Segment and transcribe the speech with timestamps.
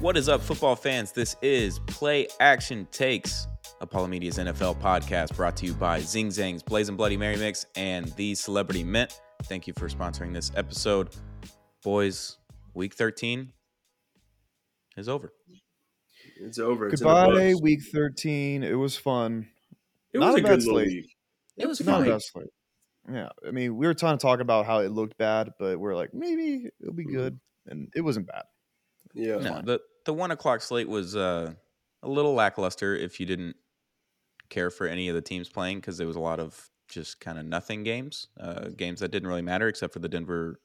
[0.00, 1.12] What is up, football fans?
[1.12, 3.46] This is Play Action Takes,
[3.80, 8.06] Apollo Media's NFL podcast brought to you by Zing Zang's Blazing Bloody Mary Mix and
[8.16, 9.20] the Celebrity Mint.
[9.44, 11.10] Thank you for sponsoring this episode.
[11.84, 12.38] Boys,
[12.74, 13.52] week 13
[14.96, 15.32] is over.
[16.40, 16.88] It's over.
[16.88, 17.60] It's Goodbye, books.
[17.60, 18.62] week 13.
[18.62, 19.48] It was fun.
[20.14, 20.86] It not was a a good slate.
[20.88, 21.16] week.
[21.58, 22.08] It was Not fine.
[22.08, 22.48] a bad slate.
[23.12, 25.94] Yeah, I mean, we were trying to talk about how it looked bad, but we're
[25.94, 27.12] like, maybe it'll be Mhm.
[27.12, 28.44] good, and it wasn't bad.
[29.14, 29.36] Yeah.
[29.36, 31.52] No, the, the one o'clock slate was uh,
[32.02, 33.56] a little lackluster if you didn't
[34.48, 37.38] care for any of the teams playing because there was a lot of just kind
[37.38, 40.60] of nothing games, uh, games that didn't really matter except for the Denver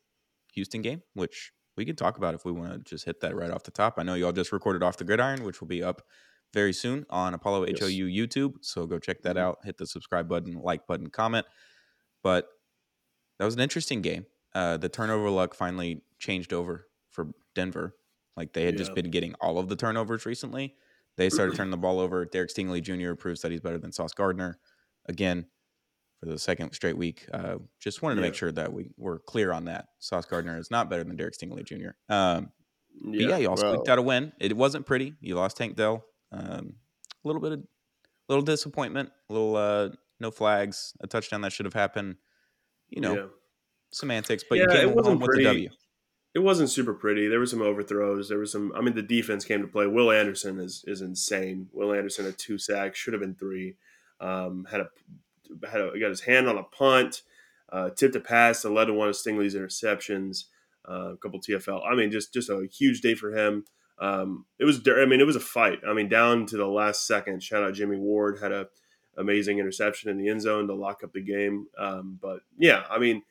[0.54, 3.52] Houston game, which we could talk about if we want to just hit that right
[3.52, 3.96] off the top.
[3.98, 6.02] I know y'all just recorded off the gridiron, which will be up
[6.54, 7.80] very soon on Apollo Yes.
[7.82, 8.54] HOU YouTube.
[8.62, 9.40] So go check that Mhm.
[9.41, 9.60] out.
[9.66, 11.46] Hit the subscribe button, like button, comment.
[12.24, 12.48] But
[13.38, 14.26] that was an interesting game.
[14.54, 17.98] Uh, the turnover luck finally changed over for Denver.
[18.38, 20.76] Like they had just been getting all of the turnovers recently.
[21.18, 22.26] They started turning the ball over.
[22.26, 23.14] Derek Stingley Jr.
[23.16, 24.60] proves that he's better than Sauce Gardner
[25.08, 25.46] again
[26.20, 27.26] for the second straight week.
[27.34, 29.88] Uh, just wanted to make sure that we were clear on that.
[30.00, 31.92] Sauce Gardner is not better than Derek Stingley Jr.
[32.14, 32.52] Um,
[33.04, 33.38] but yeah, Yeah.
[33.38, 34.32] y'all squeaked out a win.
[34.40, 35.14] It wasn't pretty.
[35.22, 36.04] You lost Tank Dell.
[36.32, 36.74] Um,
[37.24, 37.64] a little bit of
[38.30, 39.12] little disappointment.
[39.30, 39.90] A little uh,
[40.20, 40.94] no flags.
[41.02, 42.16] A touchdown that should have happened.
[42.90, 43.26] You know, Yeah.
[43.92, 44.44] semantics.
[44.49, 45.44] But Yeah, you came home with pretty.
[45.44, 45.70] the W.
[46.36, 47.30] It wasn't super pretty.
[47.30, 48.28] There were some overthrows.
[48.28, 48.74] There was some.
[48.76, 49.88] I mean, the defense came to play.
[49.88, 51.70] Will Anderson is is insane.
[51.72, 53.00] Will Anderson had two sacks.
[53.00, 53.77] Should have been three.
[54.20, 54.90] Um, had a
[55.66, 57.22] had a, got his hand on a punt.
[57.72, 60.46] Uh, tipped a pass that led to one of Stingley's interceptions.
[60.88, 61.82] Uh, a couple TFL.
[61.90, 63.64] I mean, just just a huge day for him.
[63.99, 64.81] Um, it was.
[64.86, 65.80] I mean, it was a fight.
[65.88, 67.44] I mean, down to the last second.
[67.44, 68.68] Shout out Jimmy Ward had a
[69.18, 71.68] amazing interception in the end zone to lock up the game.
[71.78, 73.24] Um, but yeah, I mean,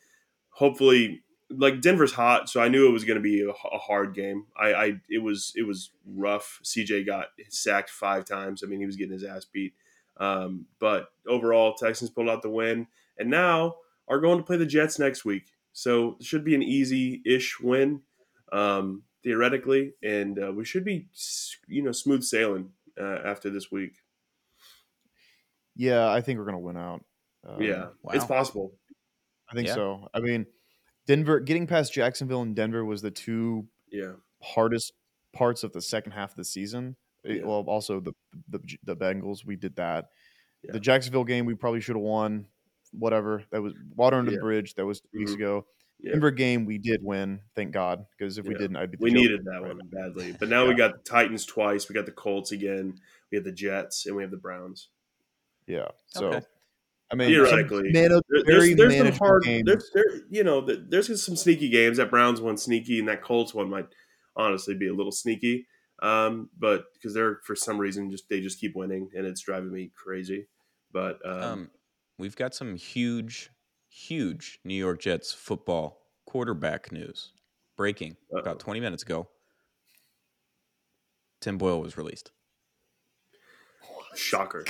[0.49, 1.23] hopefully
[1.59, 4.47] like Denver's hot, so I knew it was going to be a, a hard game.
[4.57, 6.61] I, I it was it was rough.
[6.65, 8.63] CJ got sacked five times.
[8.63, 9.75] I mean, he was getting his ass beat.
[10.17, 12.87] Um, but overall, Texans pulled out the win,
[13.19, 13.77] and now
[14.09, 15.47] are going to play the Jets next week.
[15.73, 18.03] So it should be an easy-ish win,
[18.53, 21.09] um, theoretically, and uh, we should be
[21.67, 22.71] you know smooth sailing
[23.01, 23.97] uh, after this week.
[25.77, 27.05] Yeah, I think we're gonna win out.
[27.47, 28.13] Um, yeah, wow.
[28.13, 28.73] it's possible.
[29.51, 29.75] I think Yeah.
[29.75, 30.09] so.
[30.15, 30.47] I mean,
[31.07, 34.93] Denver getting past Jacksonville and Denver was the two Yeah, hardest
[35.33, 36.97] parts of the second half of the season.
[37.27, 37.45] Eh, Yeah.
[37.45, 38.13] Well, also the
[38.49, 40.11] the the Bengals, we did that.
[40.63, 40.73] Yeah.
[40.73, 42.47] The Jacksonville game, we probably should have won.
[42.93, 44.37] Whatever that was, water under Yeah.
[44.39, 44.75] the bridge.
[44.75, 45.37] That was 2 weeks Mhm.
[45.37, 45.67] ago.
[46.01, 46.13] yeah.
[46.13, 47.41] Denver game, we did win.
[47.57, 48.97] Thank God, because if we didn't, I'd be.
[48.99, 50.33] the We needed that right one badly.
[50.39, 51.89] But now we got the Titans twice.
[51.89, 53.01] We got the Colts again.
[53.31, 54.91] We have the Jets and we have the Browns.
[55.67, 55.89] Yeah.
[56.07, 56.47] So, Okay.
[57.15, 59.43] I mean, some Theoretically, mana- There- very there's, there's some hard.
[59.45, 59.63] games.
[59.67, 61.97] There's, there, you know, th- there's some sneaky games.
[61.99, 63.87] That Browns one sneaky, and that Colts one might
[64.37, 65.67] honestly be a little sneaky.
[66.03, 69.73] Um, but because they're for some reason just they just keep winning, and it's driving
[69.73, 70.49] me crazy.
[70.93, 71.71] But um, Um,
[72.19, 73.51] we've got some huge,
[73.89, 77.33] huge New York Jets football quarterback news
[77.77, 78.41] breaking Uh-oh.
[78.41, 79.29] about 20 minutes ago.
[81.41, 82.33] Tim Boyle was released.
[84.17, 84.65] shocker.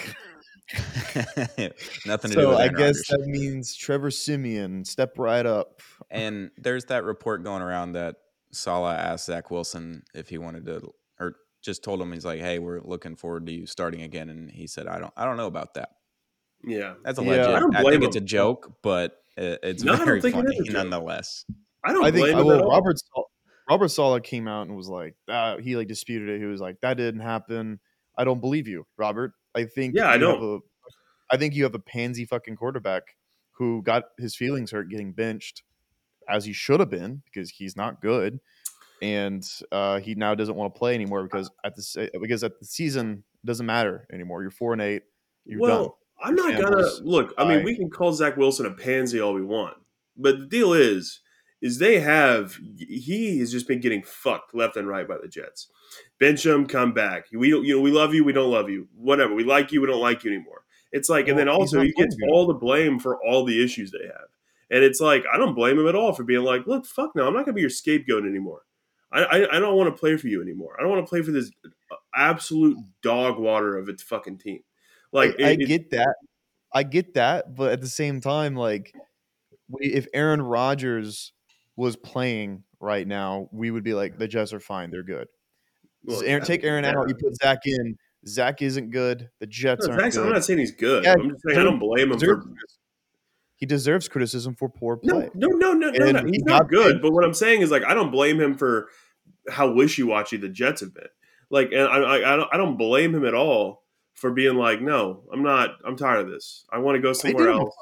[2.06, 3.06] Nothing to do So with I Aaron guess Rodgers.
[3.10, 5.80] that means Trevor Siemian step right up.
[6.10, 8.16] And there's that report going around that
[8.52, 10.90] Saleh asked Zach Wilson if he wanted to,
[11.20, 14.50] or just told him he's like, "Hey, we're looking forward to you starting again," and
[14.50, 15.90] he said, "I don't, I don't know about that."
[16.66, 17.30] Yeah, That's a Yeah.
[17.30, 17.46] legit.
[17.46, 18.26] I I, don't blame think it's a him.
[18.26, 20.72] joke, but it, it's No, I don't very think it funny a joke.
[20.74, 21.44] nonetheless.
[21.84, 22.62] I don't I think blame I him at will.
[22.64, 22.70] all.
[22.70, 23.30] Robert Sal-
[23.68, 26.38] Robert Saleh came out and was like, uh, he like disputed it.
[26.38, 27.80] He was like, that didn't happen.
[28.16, 29.32] I don't believe you, Robert.
[29.54, 30.58] I think Yeah, I you have a-
[31.30, 33.16] I think you have a pansy fucking quarterback
[33.52, 35.62] who got his feelings hurt getting benched,
[36.28, 38.40] as he should have been because he's not good,
[39.00, 42.66] and uh, he now doesn't want to play anymore because at the because at the
[42.66, 44.42] season it doesn't matter anymore.
[44.42, 45.02] You're four and eight.
[45.44, 45.90] You're well, done.
[46.22, 47.34] I'm not gonna look.
[47.38, 49.76] I mean, we can call Zach Wilson a pansy all we want,
[50.16, 51.20] but the deal is,
[51.64, 55.68] is they have he has just been getting fucked left and right by the Jets.
[56.20, 57.24] Bench him, come back.
[57.32, 59.34] We don't, you know, we love you, we don't love you, whatever.
[59.34, 60.64] We like you, we don't like you anymore.
[60.92, 62.28] It's like, and then also he gets good.
[62.30, 64.28] all the blame for all the issues they have,
[64.70, 67.26] and it's like I don't blame him at all for being like, look, fuck no,
[67.26, 68.60] I'm not gonna be your scapegoat anymore.
[69.10, 70.76] I, I, I don't want to play for you anymore.
[70.78, 71.50] I don't want to play for this
[71.90, 74.60] uh, absolute dog water of its fucking team.
[75.12, 76.14] Like I, I it- it- get that.
[76.76, 78.92] I get that, but at the same time, like,
[79.68, 81.32] we, if Aaron Rodgers
[81.76, 85.28] was playing right now, we would be like, the Jets are fine, they're good.
[86.04, 87.96] well, Aaron, yeah, take Aaron out, you put Zach in.
[88.26, 89.28] Zach isn't good.
[89.40, 91.04] The Jets No, aren't I'm not saying he's good.
[91.04, 92.42] Yeah, I'm just saying I don't blame him for.
[93.56, 95.30] He deserves criticism for poor play.
[95.34, 96.24] no, no, no, no, no.
[96.24, 97.00] he He's not good.
[97.00, 98.88] But what I'm saying is, like, I don't blame him for
[99.48, 101.08] how wishy washy the Jets have been.
[101.50, 103.84] Like, and I, I, I don't, I don't blame him at all
[104.14, 105.76] for being like, no, I'm not.
[105.84, 106.64] I'm tired of this.
[106.72, 107.76] I want to go somewhere did, him a else.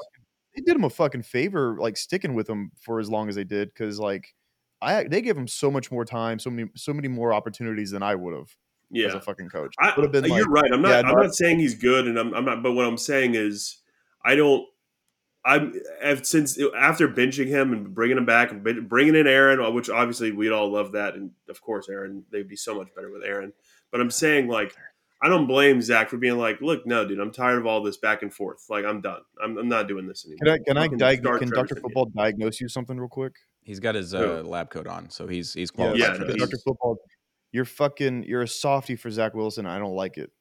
[0.55, 3.45] They did him a fucking favor, like sticking with him for as long as they
[3.45, 4.35] did, because like
[4.81, 8.03] I they gave him so much more time, so many so many more opportunities than
[8.03, 8.55] I would have
[8.91, 9.09] Yeah.
[9.09, 9.75] as a fucking coach.
[9.79, 10.71] I, Would have been you're right.
[10.73, 10.89] I'm not.
[10.91, 12.63] yeah, I'm no, not saying he's good, and I'm, I'm not.
[12.63, 13.79] But what I'm saying is,
[14.25, 14.67] I don't.
[15.45, 15.73] I'm
[16.05, 19.71] I've, since uh, after benching him and bringing him back and bringing in Aaron, uh,
[19.71, 23.11] which obviously we'd all love that, and of course Aaron, they'd be so much better
[23.11, 23.53] with Aaron.
[23.91, 24.75] But I'm saying like,
[25.25, 27.97] I don't blame Zach for being like, look, no, dude, I'm tired of all this
[27.97, 28.65] back and forth.
[28.69, 29.21] Like, I'm done.
[29.43, 30.59] I'm, I'm not doing this anymore.
[30.67, 31.83] can I can I Fucking diag- can Doctor Siemian.
[31.83, 33.35] Football diagnose you something real quick?
[33.63, 36.37] He's got his uh, lab coat on, so he's he's qualified Yeah, for no, this.
[36.37, 36.97] Doctor Football,
[37.53, 39.65] you're fucking you're a softy for Zach Wilson.
[39.67, 40.33] I don't like it.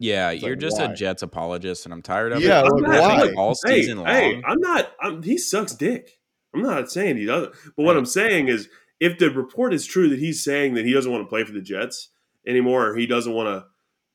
[0.00, 0.84] Yeah, It's you're like, just why?
[0.92, 2.66] a Jets apologist, and I'm tired of Yeah, it.
[2.66, 3.22] I'm like, not- why?
[3.22, 4.42] Like, all hey, season hey, long.
[4.46, 4.92] I'm not.
[5.00, 6.18] I'm, he sucks dick.
[6.54, 7.52] I'm not saying he doesn't.
[7.76, 7.98] But what Hey.
[7.98, 8.68] I'm saying is,
[9.00, 11.52] if the report is true that he's saying that he doesn't want to play for
[11.52, 12.10] the Jets
[12.46, 13.66] anymore, or he doesn't want to,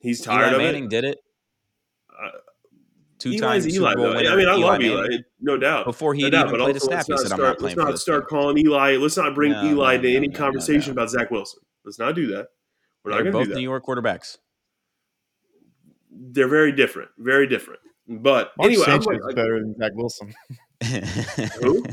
[0.03, 0.89] he's tired Eli of Manning it.
[0.91, 1.17] did it.
[2.11, 2.29] Uh,
[3.17, 3.95] Two times Eli's Super Eli.
[3.95, 4.19] Bowl Though.
[4.19, 4.91] I mean, I Eli love Manning.
[4.97, 5.85] Eli, no doubt.
[5.85, 7.31] Before he No doubt, even but played a snap, he said, start.
[7.31, 8.97] "I'm not playing." let's playing for not this start team." calling Eli.
[8.97, 11.01] Let's not bring No, Eli no, to no, any no, no, conversation no.
[11.01, 11.61] about Zach Wilson.
[11.85, 12.49] Let's not do that.
[13.03, 13.55] We're not They're going to both do that.
[13.57, 14.37] New York quarterbacks.
[16.11, 17.09] They're very different.
[17.17, 17.79] Very different.
[18.07, 20.33] But Mark anyway, I'm Sanchez like, is better than Zach Wilson.
[21.61, 21.83] Who?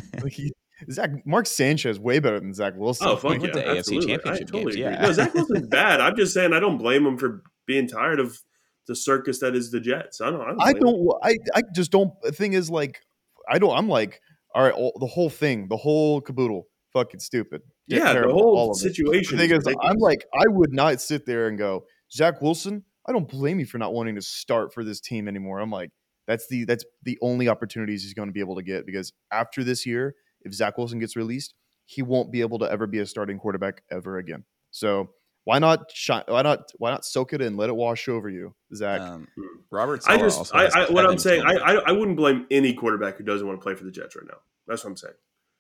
[0.91, 3.07] Zach Mark Sanchez is way better than Zach Wilson.
[3.09, 4.13] Oh, fuck He went yeah, to AFC absolutely.
[4.13, 4.83] I championship totally games, agree.
[4.93, 5.03] yeah.
[5.03, 6.01] No, Zach Wilson's bad.
[6.01, 8.43] I'm just saying I don't blame him for being tired of
[8.89, 10.21] the circus that is the Jets.
[10.21, 10.41] I don't.
[10.41, 10.61] I don't.
[10.61, 11.09] I don't.
[11.23, 12.13] I I just don't.
[12.23, 13.01] The thing is, like,
[13.49, 13.77] I don't.
[13.77, 14.21] I'm like,
[14.57, 17.63] all right, all, the whole thing, the whole caboodle, fucking stupid.
[17.87, 19.37] Yeah, the whole situation.
[19.37, 19.77] The thing is, ridiculous.
[19.89, 22.85] I'm like, I would not sit there and go, Zach Wilson.
[23.07, 25.61] I don't blame you for not wanting to start for this team anymore.
[25.61, 25.91] I'm like,
[26.27, 29.63] that's the that's the only opportunities he's going to be able to get because after
[29.63, 33.07] this year, if Zach Wilson gets released, he won't be able to ever be a
[33.07, 34.45] starting quarterback ever again.
[34.73, 35.11] So
[35.45, 38.55] why not shine, why not why not soak it in, let it wash over you,
[38.75, 39.01] Zach?
[39.01, 39.43] Um, Hmm.
[39.71, 42.73] Robert I just, also I, I, what I'm saying, I, I, I wouldn't blame any
[42.75, 44.39] quarterback who doesn't want to play for the Jets right now.
[44.67, 45.15] That's what I'm saying.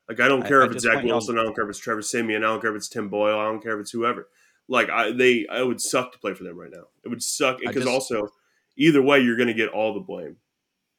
[0.08, 1.38] Like, I don't care I if it's Zach want y'all- Wilson.
[1.38, 2.42] I don't care if it's Trevor Siemian.
[2.42, 3.38] I don't care if it's Tim Boyle.
[3.38, 4.28] I don't care if it's whoever.
[4.68, 6.84] Like, I, they, I would suck to play for them right now.
[7.04, 8.28] It would suck because also,
[8.76, 10.36] either way, you're going to get all the blame.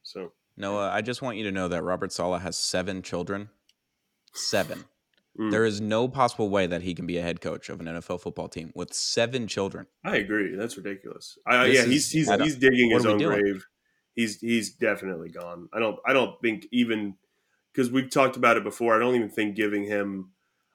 [0.03, 3.49] So, Noah, I just want you to know that Robert Saleh has seven children.
[4.33, 4.85] Seven.
[5.39, 5.51] Mm.
[5.51, 8.21] There is no possible way that he can be a head coach of an NFL
[8.21, 9.87] football team with seven children.
[10.03, 10.55] I agree.
[10.55, 11.37] That's ridiculous.
[11.45, 13.65] I, yeah, he's he's I he's digging his own grave.
[14.13, 15.69] He's he's definitely gone.
[15.73, 17.15] I don't I don't think even
[17.73, 18.95] because we've talked about it before.
[18.95, 20.31] I don't even think giving him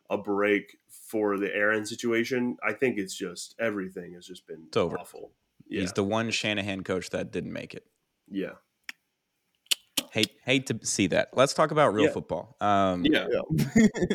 [0.08, 0.76] a break
[1.10, 2.56] for the Aaron situation.
[2.66, 4.98] I think it's just everything has just been It's over.
[4.98, 5.32] awful.
[5.68, 7.84] Yeah, He's the one Shanahan coach that didn't make it.
[8.30, 8.52] yeah,
[10.16, 11.28] Hate hate to see that.
[11.34, 12.12] Let's talk about real Yeah.
[12.12, 12.56] football.
[12.58, 13.26] Um, yeah.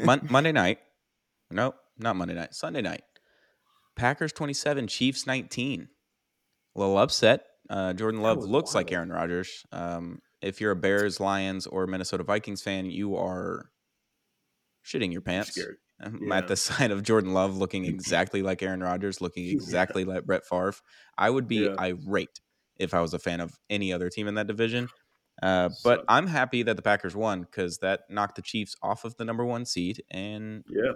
[0.03, 0.79] Mon- Monday night.
[1.51, 2.55] No, not Monday night.
[2.55, 3.03] Sunday night.
[3.95, 5.89] Packers 27, Chiefs 19.
[6.75, 7.45] A little upset.
[7.69, 8.91] Uh, Jordan Love was looks like.
[8.91, 9.63] Aaron Rodgers.
[9.71, 13.69] Um, if you're a Bears, Lions, or Minnesota Vikings fan, you are
[14.83, 15.51] shitting your pants.
[15.51, 15.77] Scared.
[16.19, 16.35] Yeah.
[16.35, 19.53] At the sight of Jordan Love looking exactly like Aaron Rodgers, looking Yeah.
[19.53, 20.73] exactly like Brett Favre,
[21.15, 21.75] I would be Yeah.
[21.79, 22.39] irate
[22.77, 24.89] if I was a fan of any other team in that division.
[25.41, 26.05] Uh, but Sucks.
[26.07, 29.43] I'm happy that the Packers won because that knocked the Chiefs off of the number
[29.45, 30.93] one seed and Yeah,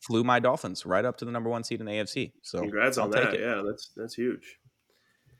[0.00, 2.32] flew my Dolphins right up to the number one seed in the AFC.
[2.42, 3.34] So congrats I'll on take that.
[3.34, 3.40] it.
[3.40, 4.58] Yeah, that's that's huge.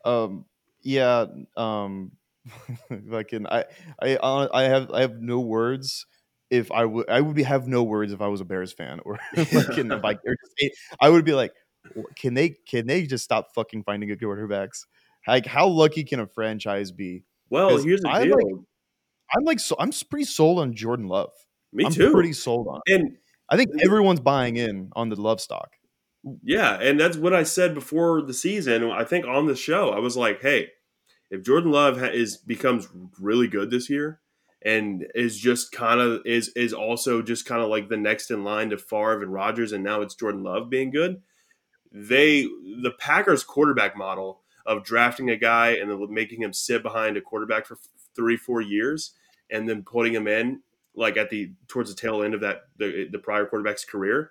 [0.04, 0.44] um
[0.82, 1.24] yeah
[1.56, 2.12] um
[3.10, 3.64] fucking i
[4.02, 4.18] i
[4.52, 6.04] i have i have no words
[6.50, 9.00] if i would i would be have no words if i was a bears fan
[9.06, 11.52] or fucking a Vik- or just- i would be like
[12.16, 14.80] can they can they just stop fucking finding good quarterbacks
[15.26, 18.36] like how lucky can a franchise be Well, here's the I deal.
[18.36, 18.64] like-
[19.34, 21.30] i'm like so i'm pretty sold on jordan love
[21.72, 22.12] Me i'm too.
[22.12, 23.16] pretty sold on and
[23.48, 25.70] i think everyone's buying in on the love stock
[26.42, 28.82] Yeah, and that's what I said before the season.
[28.90, 30.70] I think on the show, I was like, "Hey,
[31.30, 32.88] if Jordan Love ha- is becomes
[33.20, 34.20] really good this year,
[34.62, 38.42] and is just kind of is is also just kind of like the next in
[38.42, 41.20] line to Favre and Rodgers, and now it's Jordan Love being good,
[41.92, 42.44] they
[42.82, 47.21] the Packers quarterback model of drafting a guy and then making him sit behind a
[47.21, 47.78] quarterback for
[48.14, 49.12] three four years,
[49.50, 50.61] and then putting him in
[50.94, 54.30] like at the towards the tail end of that the, the prior quarterback's career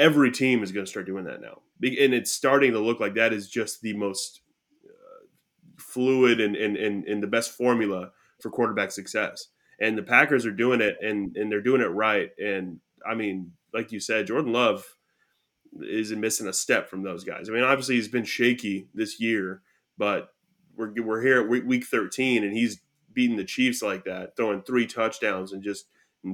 [0.00, 3.14] every team is going to start doing that now, and it's starting to look like
[3.14, 4.40] that is just the most
[4.84, 5.26] uh,
[5.78, 8.10] fluid and, and and and the best formula
[8.40, 9.48] for quarterback success.
[9.78, 12.30] And the Packers are doing it, and and they're doing it right.
[12.38, 14.84] And I mean, like you said, Jordan Love
[15.80, 17.48] is missing a step from those guys.
[17.48, 19.62] I mean, obviously he's been shaky this year,
[19.96, 20.32] but
[20.76, 22.80] we're we're here at week- week 13, and he's
[23.12, 25.86] beating the Chiefs like that, throwing three touchdowns and just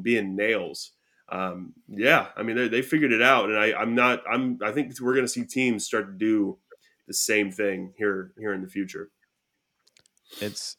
[0.02, 0.92] being nails.
[1.30, 4.22] um, yeah, I mean they, they figured it out, and I, I'm not.
[4.30, 4.58] I'm.
[4.62, 6.58] I think we're going to see teams start to do
[7.08, 9.10] the same thing here here in the future.
[10.40, 10.76] It's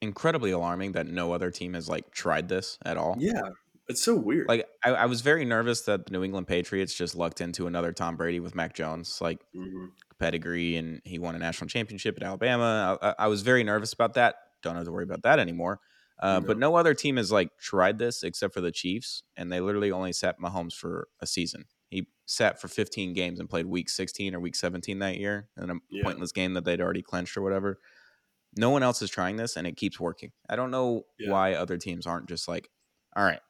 [0.00, 3.16] incredibly alarming that no other team has like tried this at all.
[3.18, 3.50] Yeah,
[3.88, 4.48] it's so weird.
[4.48, 7.92] Like I, I was very nervous that the New England Patriots just lucked into another
[7.92, 9.86] Tom Brady with Mac Jones, like hmm
[10.18, 12.96] pedigree, and he won a national championship at Alabama.
[13.02, 14.36] I, I- was very nervous about that.
[14.62, 15.80] Don't have to worry about that anymore.
[16.20, 19.60] Uh, But no other team has like tried this except for the Chiefs, and they
[19.60, 21.64] literally only sat Mahomes for a season.
[21.90, 25.70] He sat for 15 games and played Week 16 or Week 17 that year in
[25.70, 26.04] a Yeah.
[26.04, 27.80] pointless game that they'd already clinched or whatever.
[28.56, 30.32] No one else is trying this, and it keeps working.
[30.48, 31.30] I don't know Yeah.
[31.32, 32.68] why other teams aren't just like,
[33.16, 33.40] all right,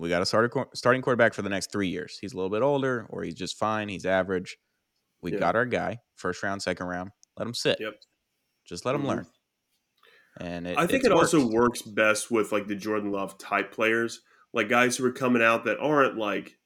[0.00, 2.18] we got a starter quar- starting quarterback for the next three years.
[2.20, 3.88] He's a little bit older, or he's just fine.
[3.88, 4.56] He's average.
[5.22, 7.10] We got our guy, first round, second round.
[7.36, 7.78] Let him sit.
[7.78, 7.94] Yep.
[8.64, 9.08] Just let him Mhm.
[9.08, 9.26] learn.
[10.40, 14.22] And it, I think it also works best with like the Jordan Love type players,
[14.54, 16.56] like guys who are coming out that aren't like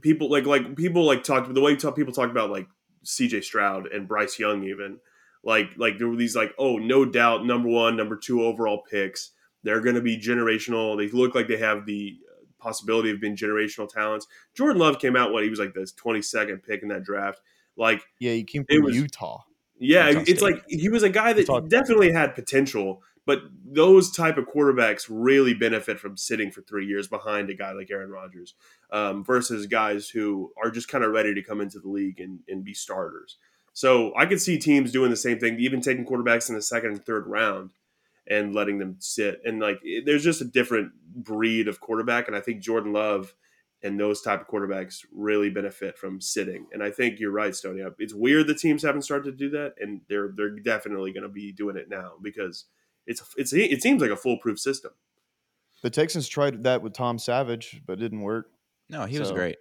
[0.00, 2.66] people like like people like talked the way you talk, people talk about like
[3.04, 3.42] C.J.
[3.42, 4.98] Stroud and Bryce Young even
[5.44, 9.30] like like there were these like oh no doubt number one number two overall picks
[9.64, 12.16] they're going to be generational they look like they have the
[12.60, 16.62] possibility of being generational talents Jordan Love came out what he was like the 22nd
[16.62, 17.40] pick in that draft
[17.76, 19.42] like Yeah, he came from was- Utah.
[19.78, 24.12] yeah, Utah it's like he was a guy that Utah- definitely had potential, but those
[24.12, 28.10] type of quarterbacks really benefit from sitting for three years behind a guy like Aaron
[28.10, 28.54] Rodgers
[28.92, 32.38] um, versus guys who are just kind of ready to come into the league and,
[32.48, 33.38] and be starters.
[33.72, 36.90] So I could see teams doing the same thing, even taking quarterbacks in the second
[36.92, 37.70] and third round
[38.28, 39.40] and letting them sit.
[39.44, 43.34] And like, it, there's just a different breed of quarterback, and I think Jordan Love
[43.82, 46.66] and those type of quarterbacks really benefit from sitting.
[46.72, 47.84] And I think you're right, Stony.
[47.98, 51.28] It's weird the teams haven't started to do that, and they're they're definitely going to
[51.28, 52.64] be doing it now because
[53.06, 54.92] it's it's it seems like a foolproof system.
[55.82, 58.46] The Texans tried that with Tom Savage, but it didn't work.
[58.88, 59.56] No, he was great.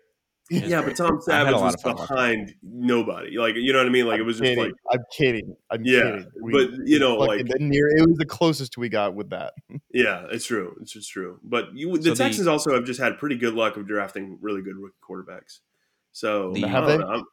[0.50, 0.86] Yeah, great.
[0.86, 3.38] but Tom a Savage was behind nobody.
[3.38, 4.06] Like you know what I mean?
[4.08, 4.64] Like it was just kidding.
[4.64, 5.56] like I'm kidding.
[5.72, 6.26] I'm Yeah, kidding.
[6.52, 9.54] but, you know, like- near it was the closest we got with that.
[9.94, 10.76] yeah, it's true.
[10.82, 11.40] It's just true.
[11.44, 14.38] But you, the So the- Texans also have just had pretty good luck of drafting
[14.42, 15.60] really good rookie quarterbacks.
[16.12, 16.98] So The- I Have they?
[16.98, 17.08] know.
[17.08, 17.26] I'm-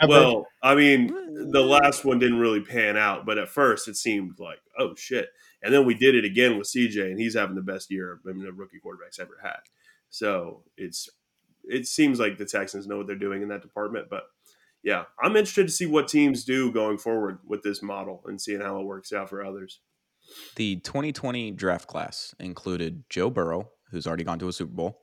[0.00, 3.96] they- well, I mean, the last one didn't really pan out, but at first it
[3.96, 5.28] seemed like, oh shit.
[5.62, 8.32] And then we did it again with CJ, and he's having the best year I
[8.32, 9.60] mean, the rookie quarterbacks ever had.
[10.10, 11.08] So it's
[11.66, 14.06] it seems like the Texans know what they're doing in that department.
[14.10, 14.24] But
[14.82, 18.60] yeah, I'm interested to see what teams do going forward with this model and seeing
[18.60, 19.80] how it works out for others.
[20.56, 25.02] The 2020 draft class included Joe Burrow, who's already gone to a Super Bowl,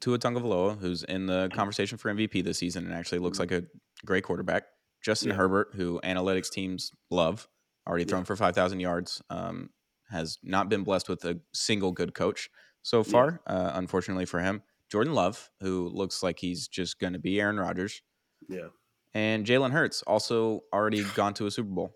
[0.00, 3.64] Tua Tagovailoa, who's in the conversation for MVP this season and actually looks like a
[4.04, 4.64] great quarterback,
[5.04, 5.36] Justin Yeah.
[5.36, 7.48] Herbert, who analytics teams love,
[7.86, 9.70] already thrown for 5,000 yards, um,
[10.10, 12.50] has not been blessed with a single good coach
[12.82, 14.62] so far, uh, unfortunately for him.
[14.90, 18.02] Jordan Love, who looks like he's just going to be Aaron Rodgers,
[18.48, 18.68] Yeah.
[19.14, 21.94] and Jalen Hurts, also already gone to a Super Bowl.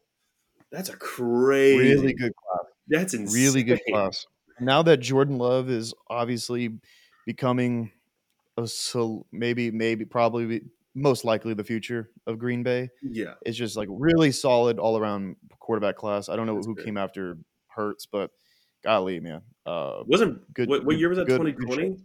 [0.71, 2.65] That's a crazy, really good class.
[2.89, 3.43] That's insane.
[3.45, 4.27] Really good class.
[4.61, 6.79] Now that Jordan Love is obviously
[7.27, 7.91] becoming
[8.57, 10.63] a so maybe maybe probably
[10.95, 12.89] most likely the future of Green Bay.
[13.03, 13.35] Yeah.
[13.45, 16.29] It's just like really solid all around quarterback class.
[16.29, 16.85] I don't know That's who great.
[16.87, 17.37] came after
[17.69, 18.31] Hurts, but
[18.85, 19.43] golly, man.
[19.67, 21.27] Uh, Wasn't Good- What, what year was that?
[21.27, 21.97] good- Twenty good twenty.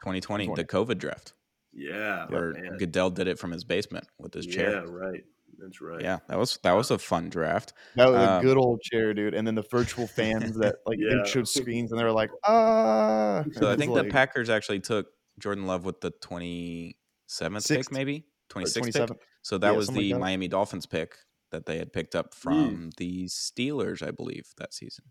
[0.00, 0.62] 2020, 2020.
[0.62, 1.34] the COVID draft,
[1.72, 2.26] Yeah.
[2.28, 2.76] where man.
[2.78, 4.70] Goodell did it from his basement with his chair.
[4.72, 4.90] Yeah.
[4.90, 5.24] Right.
[5.58, 6.00] That's right.
[6.00, 7.72] Yeah, that was that was a fun draft.
[7.96, 9.34] that was Um, a good old chair, dude.
[9.34, 11.22] And then the virtual fans that like Yeah.
[11.24, 13.44] they showed screens and they were like, ah.
[13.52, 15.08] So I It's think the Packers actually took
[15.40, 19.18] Jordan Love with the 27th pick, maybe 26th pick.
[19.42, 20.20] So that Yeah, was something like the that.
[20.20, 21.16] Miami Dolphins pick
[21.50, 25.06] that they had picked up from the Steelers, I believe, that season,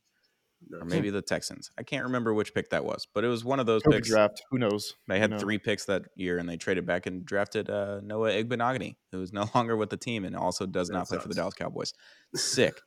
[0.74, 1.72] or maybe the Texans.
[1.78, 4.10] I can't remember which pick that was, but it was one of those COVID picks.
[4.10, 4.42] draft.
[4.52, 4.94] Who knows?
[5.08, 8.96] They had three picks that year, and they traded back and drafted uh, Noah Igbinoghene,
[9.12, 11.36] who is no longer with the team and also does That not play for the.
[11.36, 11.94] Dallas Cowboys.
[12.36, 12.80] Sick.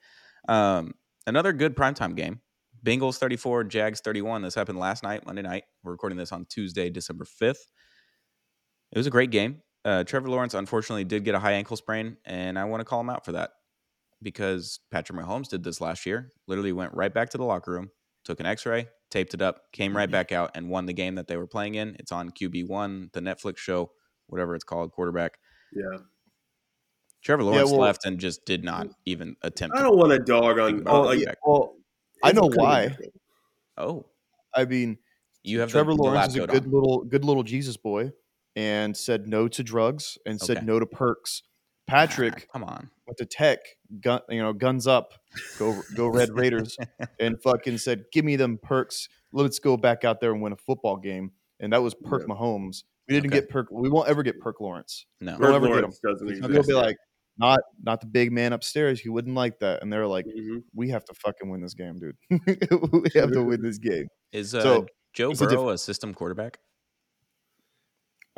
[0.49, 0.95] um,
[1.27, 2.41] another good primetime game.
[2.85, 4.43] Bengals 34, Jags 31.
[4.43, 5.65] This happened last night, Monday night.
[5.83, 7.59] We're recording this on Tuesday, December 5th.
[8.93, 9.63] It was a great game.
[9.85, 13.01] Uh, Trevor Lawrence unfortunately did get a high ankle sprain, and I want to call
[13.01, 13.51] him out for that
[14.23, 16.31] because Patrick Mahomes did this last year.
[16.47, 17.91] Literally went right back to the locker room,
[18.25, 21.27] took an X-ray, taped it up, came right back out, and won the game that
[21.27, 21.97] they were playing in.
[21.99, 23.91] It's on QB One, the Netflix show,
[24.27, 25.39] whatever it's called, quarterback.
[25.73, 25.99] Yeah.
[27.23, 29.77] Trevor Lawrence well- left and just did not even attempt.
[29.77, 30.77] I don't want a dog on.
[30.77, 31.77] Think on, about like, yeah, well,
[32.23, 32.97] I know why.
[33.77, 34.07] Oh,
[34.55, 34.99] I mean,
[35.43, 36.71] you have Trevor the, the Lawrence lab is a good on.
[36.71, 38.13] little good little Jesus boy
[38.57, 41.43] and said no to drugs and said no to perks.
[41.89, 42.91] Ah, Patrick come on.
[43.11, 43.59] Went to tech,
[44.01, 45.13] gun, you know, guns up,
[45.59, 46.77] go go Red Raiders,
[47.19, 49.09] and fucking said, "Give me them perks.
[49.33, 52.35] Let's go back out there and win a football game." and that was Perk Yeah.
[52.35, 52.85] Mahomes.
[53.07, 53.41] We didn't Okay.
[53.43, 53.67] get Perk.
[53.71, 55.05] We won't ever get Perk Lawrence.
[55.21, 55.33] No.
[55.33, 56.53] We'll Kirk never get Lawrence doesn't And exist.
[56.55, 56.97] They'll be like,
[57.37, 58.99] not not the big man upstairs.
[58.99, 59.83] He wouldn't like that.
[59.83, 60.63] And they're like, Mhm.
[60.75, 62.17] we have to fucking win this game, dude.
[62.31, 64.07] we have to win this game.
[64.33, 66.59] Is uh, So, Joe it's a Burrow a system quarterback?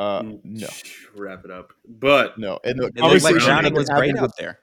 [0.02, 0.68] Uh, Mm, no,
[1.14, 1.72] Wrap it up.
[1.88, 2.58] But no.
[2.64, 4.58] And the It looked like Conversation Browning I've been was great having out with- there.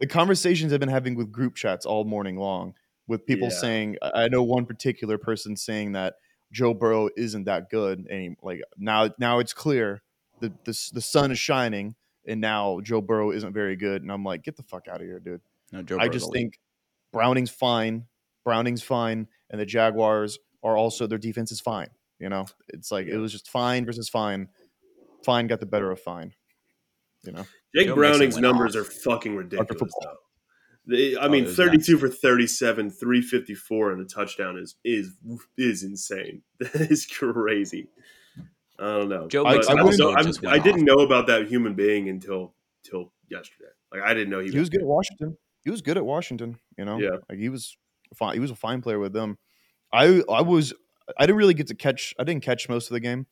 [0.00, 2.74] the conversations I've been having with group chats all morning long
[3.06, 3.54] with people Yeah.
[3.58, 6.14] saying, I I know one particular person saying that
[6.52, 10.02] Joe Burrow isn't that good and like now now it's clear
[10.40, 11.94] the the, the sun is shining
[12.26, 15.06] and now Joe Burrow isn't very good and I'm like get the fuck out of
[15.06, 15.40] here dude.
[15.72, 16.34] No, Joe I Burrow's just elite.
[16.40, 16.60] think
[17.12, 18.06] Browning's fine,
[18.44, 22.46] Browning's fine and the Jaguars are also their defense is fine, you know?
[22.68, 24.48] It's like it was just fine versus fine.
[25.24, 26.34] Fine got the better of fine.
[27.24, 27.46] You know.
[27.74, 28.82] Jake Joe Browning's numbers off.
[28.82, 30.16] are fucking ridiculous, though.
[30.86, 35.12] They, I Oh, mean, it was 32 for 37, 354, and a touchdown is is
[35.56, 36.42] is insane.
[36.60, 37.88] That is crazy.
[38.78, 39.26] I don't know.
[39.28, 40.98] Joe But Mixon I, also don't- I'm- I didn't off.
[40.98, 43.70] know about that human being until till yesterday.
[43.92, 45.38] Like I didn't know he, he was good at Washington.
[45.62, 46.58] He was good at Washington.
[46.76, 47.16] You know, Yeah.
[47.30, 47.76] like he was
[48.14, 48.34] fine.
[48.34, 49.38] He was a fine player with them.
[49.92, 50.74] I I was
[51.18, 52.14] I didn't really get to catch.
[52.18, 53.26] I didn't catch most of the game.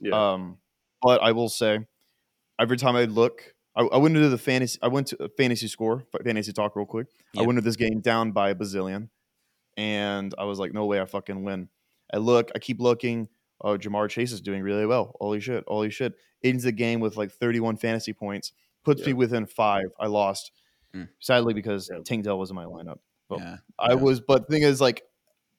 [0.00, 0.32] Yeah.
[0.32, 0.58] Um,
[1.02, 1.80] but I will say,
[2.60, 4.78] every time I look, I, I went into the fantasy.
[4.82, 7.06] I went to a fantasy score, fantasy talk, real quick.
[7.36, 9.08] I went into this game down by a bazillion,
[9.76, 11.68] and I was like, no way, I fucking win.
[12.12, 13.28] I look, I keep looking.
[13.60, 15.14] Oh, Ja'Marr Chase is doing really well.
[15.20, 15.64] Holy shit!
[15.66, 16.14] Holy shit!
[16.44, 18.52] Ends the game with like 31 fantasy points,
[18.84, 19.86] puts me within five.
[19.98, 20.52] I lost,
[20.94, 21.08] Mm.
[21.20, 21.98] sadly because Yeah.
[22.02, 22.98] Tank Dell was in my lineup.
[23.28, 23.56] Well, yeah.
[23.78, 23.94] I Yeah.
[23.96, 25.02] was, but the thing is, like,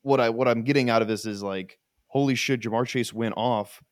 [0.02, 1.78] what I what I'm getting out of this is like,
[2.08, 3.84] holy shit, Ja'Marr Chase went off.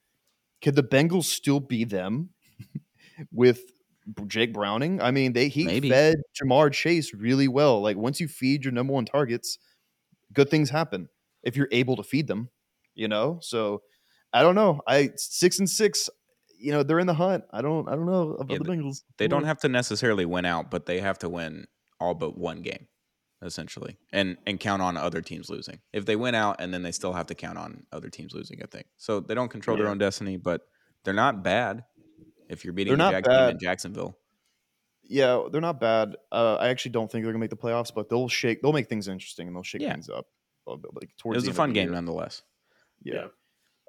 [0.62, 2.30] Could the Bengals still be them
[3.32, 3.62] with
[4.28, 5.02] Jake Browning?
[5.02, 5.90] I mean, they he Maybe.
[5.90, 7.82] fed Ja'Marr Chase really well.
[7.82, 9.58] Like once you feed your number one targets,
[10.34, 11.10] good things happen
[11.44, 12.50] if you're able to feed them.
[12.96, 13.84] You know, so
[14.34, 14.82] I don't know.
[14.88, 16.10] I six and six.
[16.60, 17.44] You know, they're in the hunt.
[17.52, 17.88] I don't.
[17.88, 19.04] I don't know about Yeah, the Bengals.
[19.20, 21.68] They don't have to necessarily win out, but they have to win
[22.00, 22.88] all but one game,
[23.42, 25.80] essentially, and and count on other teams losing.
[25.94, 28.62] If they win out, and then they still have to count on other teams losing.
[28.64, 29.20] I think so.
[29.20, 30.62] They don't control their own destiny, but
[31.04, 31.84] they're not bad.
[32.50, 33.60] If you're beating They're the not Jag in.
[33.60, 34.18] Jacksonville,
[35.04, 36.16] Yeah, they're not bad.
[36.32, 38.62] Uh, I actually don't think they're gonna make the playoffs, but they'll shake.
[38.62, 39.94] They'll make things interesting and they'll shake Yeah.
[39.94, 40.28] things up.
[40.66, 41.94] a little bit, Like it was a fun game year.
[41.94, 42.42] nonetheless.
[43.02, 43.14] Yeah.
[43.14, 43.28] Yeah.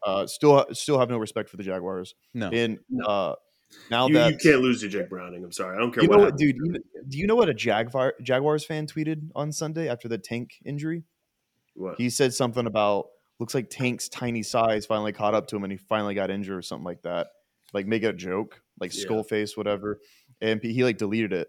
[0.06, 2.14] Uh, still, still have no respect for the Jaguars.
[2.34, 3.04] No, And No.
[3.04, 3.34] uh,
[3.90, 5.44] now you, that you can't lose to Jake Browning.
[5.44, 5.76] I'm sorry.
[5.76, 6.56] I don't care You what know what, dude?
[6.56, 6.74] You,
[7.08, 11.04] do you know what a Jaguar Jaguars fan tweeted on Sunday after the Tank injury?
[11.74, 11.96] What?
[11.98, 13.06] He said something about
[13.38, 16.58] looks like Tank's tiny size finally caught up to him and he finally got injured
[16.58, 17.28] or something like that.
[17.72, 19.02] Like make a joke, like Yeah.
[19.02, 20.00] skull face, whatever.
[20.40, 21.48] And he like deleted it.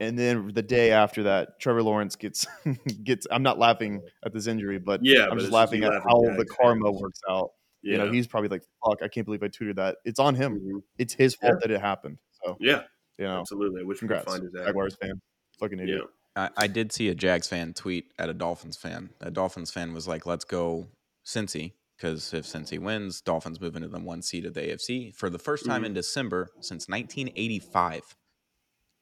[0.00, 2.46] And then the day after that, Trevor Lawrence gets
[3.04, 3.26] gets.
[3.30, 6.44] I'm not laughing at this injury, but yeah, I'm just laughing at laughing how the
[6.46, 7.50] karma works out.
[7.84, 7.92] Yeah.
[7.92, 10.58] You know, he's probably like, "Fuck, I can't believe I tweeted that." It's on him.
[10.60, 10.82] Mhm.
[10.98, 11.58] It's his fault Yeah.
[11.62, 12.18] that it happened.
[12.44, 12.82] So yeah,
[13.18, 13.82] you know, absolutely.
[13.82, 14.52] I wish we could congrats, find his.
[14.52, 15.20] Jaguars fan,
[15.60, 15.84] fucking Yeah.
[15.84, 16.04] idiot.
[16.36, 19.10] I, I did see a Jags fan tweet at a Dolphins fan.
[19.20, 20.88] A Dolphins fan was like, "Let's go
[21.24, 25.30] Cincy," because if Cincy wins, Dolphins move into the one seed of the AFC for
[25.30, 25.86] the first time Mhm.
[25.86, 28.16] in December since 1985.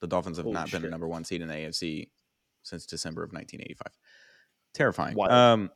[0.01, 2.11] The Dolphins have Holy not been a number one seed in the AFC
[2.65, 3.97] since December of 1985.
[4.75, 5.15] Terrifying.
[5.17, 5.31] Wild.
[5.33, 5.71] Um,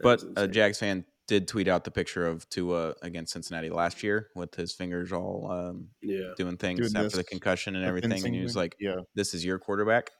[0.00, 0.48] but a.
[0.48, 4.72] Jags fan did tweet out the picture of Tua against Cincinnati last year with his
[4.72, 6.32] fingers all um, yeah.
[6.36, 9.44] doing things Doing after the concussion and everything, and he was like, "Yeah, "This is
[9.44, 10.10] your quarterback."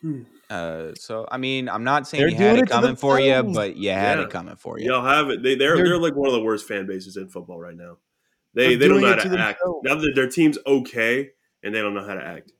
[0.00, 0.22] Hmm.
[0.50, 3.42] Uh, so I mean, I'm not saying They're you had it it coming for you,
[3.42, 4.24] but you had Yeah.
[4.24, 4.86] it coming for you.
[4.86, 5.42] Y'all have it.
[5.42, 7.98] They, they're, They're- they're like one of the worst fan bases in football right now.
[8.54, 9.60] They They're don't know how to, to act.
[9.60, 9.80] themselves.
[9.84, 11.30] Now that their team's okay
[11.62, 12.52] and they don't know how to act.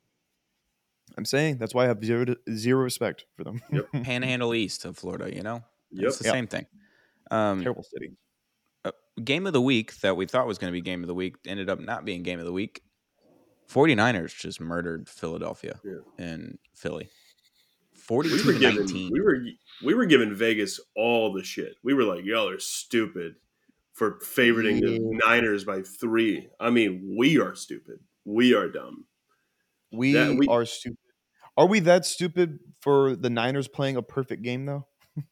[1.19, 3.61] I'm saying that's why I have zero zero respect for them.
[3.71, 3.89] Yep.
[4.05, 6.07] Panhandle East of Florida, you know, Yep.
[6.09, 6.33] it's the Yep.
[6.33, 6.67] same thing.
[7.33, 8.11] Um, Terrible city.
[9.25, 11.37] game of the week that we thought was going to be game of the week
[11.47, 12.83] ended up not being game of the week.
[13.71, 16.01] 49ers just murdered Philadelphia Yeah.
[16.19, 17.09] and Philly.
[17.95, 19.11] We 42 were to giving 19.
[19.13, 19.39] we were
[19.85, 21.77] we were giving Vegas all the shit.
[21.83, 23.37] We were like, y'all are stupid
[23.95, 25.19] for favoriting the Yeah.
[25.27, 26.49] Niners by three.
[26.61, 28.01] I mean, we are stupid.
[28.25, 29.07] We are dumb.
[29.93, 30.99] We, That- we- are stupid.
[31.57, 34.87] Are we that stupid for the Niners playing a perfect game though?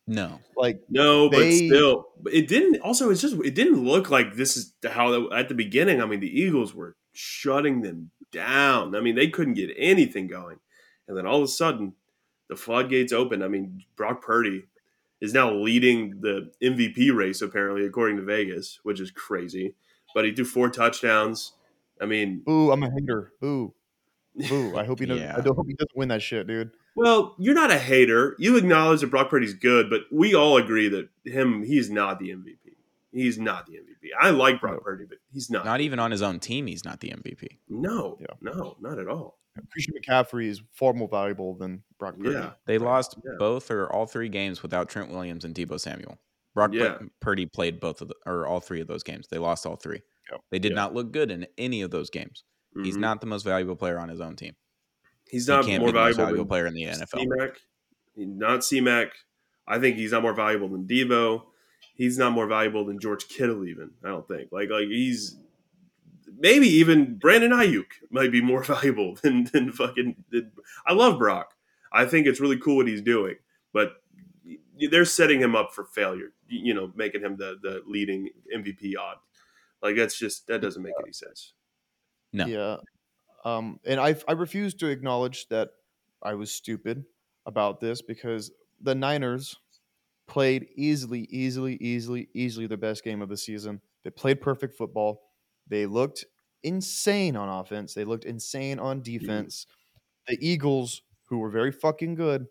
[0.07, 0.41] No.
[0.57, 2.83] Like No, but still, it didn't.
[2.83, 6.03] Also, it's just it didn't look like this is how at the beginning.
[6.03, 8.95] I mean, the Eagles were shutting them down.
[8.95, 10.59] I mean, they couldn't get anything going,
[11.09, 11.95] and then all of a sudden,
[12.51, 13.43] the floodgates opened.
[13.43, 14.65] I mean, Brock Purdy
[15.21, 19.75] is now leading the MVP race apparently, according to Vegas, which is crazy.
[20.15, 21.53] But he threw four touchdowns.
[22.01, 23.33] I mean, Boo, I'm a hater.
[23.41, 23.73] Boo.
[24.49, 24.77] Boo.
[24.77, 25.37] I hope he doesn't Yeah.
[25.37, 26.71] I don't hope he doesn't win that shit, dude.
[26.97, 28.35] Well, you're not a hater.
[28.39, 32.31] You acknowledge that Brock Purdy's good, but we all agree that him he's not the
[32.31, 32.57] MVP.
[33.13, 34.11] He's not the MVP.
[34.21, 34.81] I like Brock No.
[34.81, 35.65] Purdy, but he's not.
[35.65, 37.59] Not even on his own team, he's not the MVP.
[37.69, 38.27] No, Yeah.
[38.41, 39.39] no, not at all.
[39.73, 42.31] Christian McCaffrey is far more valuable than Brock Purdy.
[42.31, 42.53] Yeah.
[42.67, 43.33] They lost Yeah.
[43.39, 46.19] both or all three games without Trent Williams and Deebo Samuel.
[46.55, 46.99] Brock Yeah.
[47.21, 49.29] Purdy played both of the, or all three of those games.
[49.29, 50.03] They lost all three.
[50.31, 50.41] Yep.
[50.51, 50.77] They did Yeah.
[50.77, 52.45] not look good in any of those games.
[52.85, 53.01] He's Mhm.
[53.01, 54.55] not the most valuable player on his own team.
[55.31, 57.21] He's not can't more be the most valuable, valuable than player in the NFL.
[57.21, 57.51] C-Mac.
[58.15, 59.13] He's not C-Mac.
[59.67, 61.43] I think he's not more valuable than Deebo.
[61.95, 63.65] He's not more valuable than George Kittle.
[63.67, 64.51] Even I don't think.
[64.51, 65.37] Like like he's
[66.39, 70.25] maybe even Brandon Aiyuk might be more valuable than than fucking.
[70.31, 70.51] Than,
[70.87, 71.55] I love Brock.
[71.93, 73.37] I think it's really cool what he's doing,
[73.73, 74.03] but
[74.91, 76.33] they're setting him up for failure.
[76.49, 79.17] You know, making him the the leading MVP odd.
[79.83, 81.53] Like that's just that doesn't make any sense.
[82.33, 82.47] No.
[82.47, 82.77] Yeah.
[83.45, 85.71] Um, and I I refuse to acknowledge that
[86.23, 87.05] I was stupid
[87.47, 89.57] about this because the Niners
[90.27, 93.81] played easily, easily, easily, easily the best game of the season.
[94.05, 95.31] They played perfect football.
[95.67, 96.25] They looked
[96.63, 97.95] insane on offense.
[97.95, 99.67] They looked insane on defense.
[100.29, 102.47] The Eagles, who were very fucking good,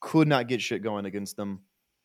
[0.00, 1.64] could not get shit going against them.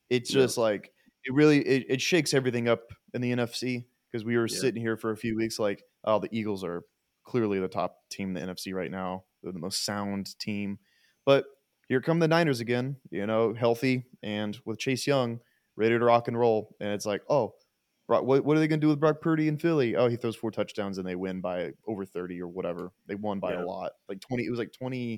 [0.09, 0.33] It's Yeah.
[0.33, 0.93] just like
[1.25, 4.61] it really it, it shakes everything up in the NFC because we were Yeah.
[4.61, 6.83] sitting here for a few weeks like, oh, the Eagles are
[7.25, 9.23] clearly the top team in the NFC right now.
[9.43, 10.79] They're the most sound team.
[11.25, 11.45] But
[11.87, 15.39] here come the Niners again, you know, healthy and with Chase Young
[15.75, 16.75] ready to rock and roll.
[16.79, 17.53] And it's like, oh,
[18.07, 19.95] Brock, what, what are they going to do with Brock Purdy in Philly?
[19.95, 22.91] Oh, he throws four touchdowns and they win by over 30 or whatever.
[23.07, 23.63] They won by Yeah.
[23.63, 23.93] a lot.
[24.07, 25.17] Like 20, it was like 20,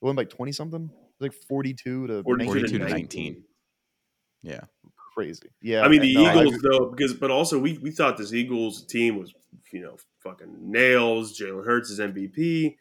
[0.00, 0.84] they won by 20 something.
[0.84, 2.86] It was like 42 to 42 42 19.
[2.88, 3.42] to 19.
[4.42, 4.60] Yeah.
[5.14, 5.48] Crazy.
[5.60, 5.82] Yeah.
[5.82, 8.82] I mean, the no, I- Eagles though, because but also we we thought this Eagles
[8.86, 9.34] team was
[9.72, 11.38] you know fucking nails.
[11.38, 12.76] Jalen Hurts is MVP.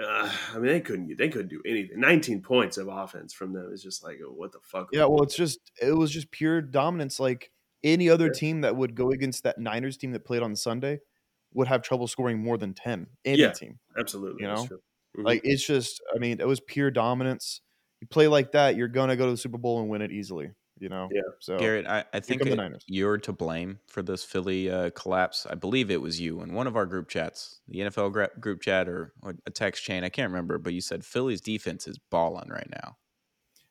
[0.00, 2.00] Uh, I mean, they couldn't they couldn't do anything.
[2.00, 4.88] Nineteen points of offense from them is just like what the fuck.
[4.92, 7.20] Yeah, well, it's just it was just pure dominance.
[7.20, 7.52] Like
[7.84, 10.98] any other team that would go against that Niners team that played on Sunday
[11.52, 13.06] would have trouble scoring more than ten.
[13.24, 13.52] Any Yeah.
[13.52, 14.42] team, absolutely.
[14.42, 14.64] you know?
[15.16, 15.24] Mhm.
[15.24, 16.02] like it's just.
[16.12, 17.60] I mean, it was pure dominance.
[18.00, 20.50] You play like that, you're gonna go to the Super Bowl and win it easily.
[20.78, 21.08] You know.
[21.12, 21.22] Yeah.
[21.38, 25.46] So Garrett, I, I think it- you're to blame for this Philly uh, collapse.
[25.48, 28.60] I believe it was you in one of our group chats, the NFL gra- group
[28.60, 30.02] chat or, or a text chain.
[30.04, 32.96] I can't remember, but you said Philly's defense is balling right now.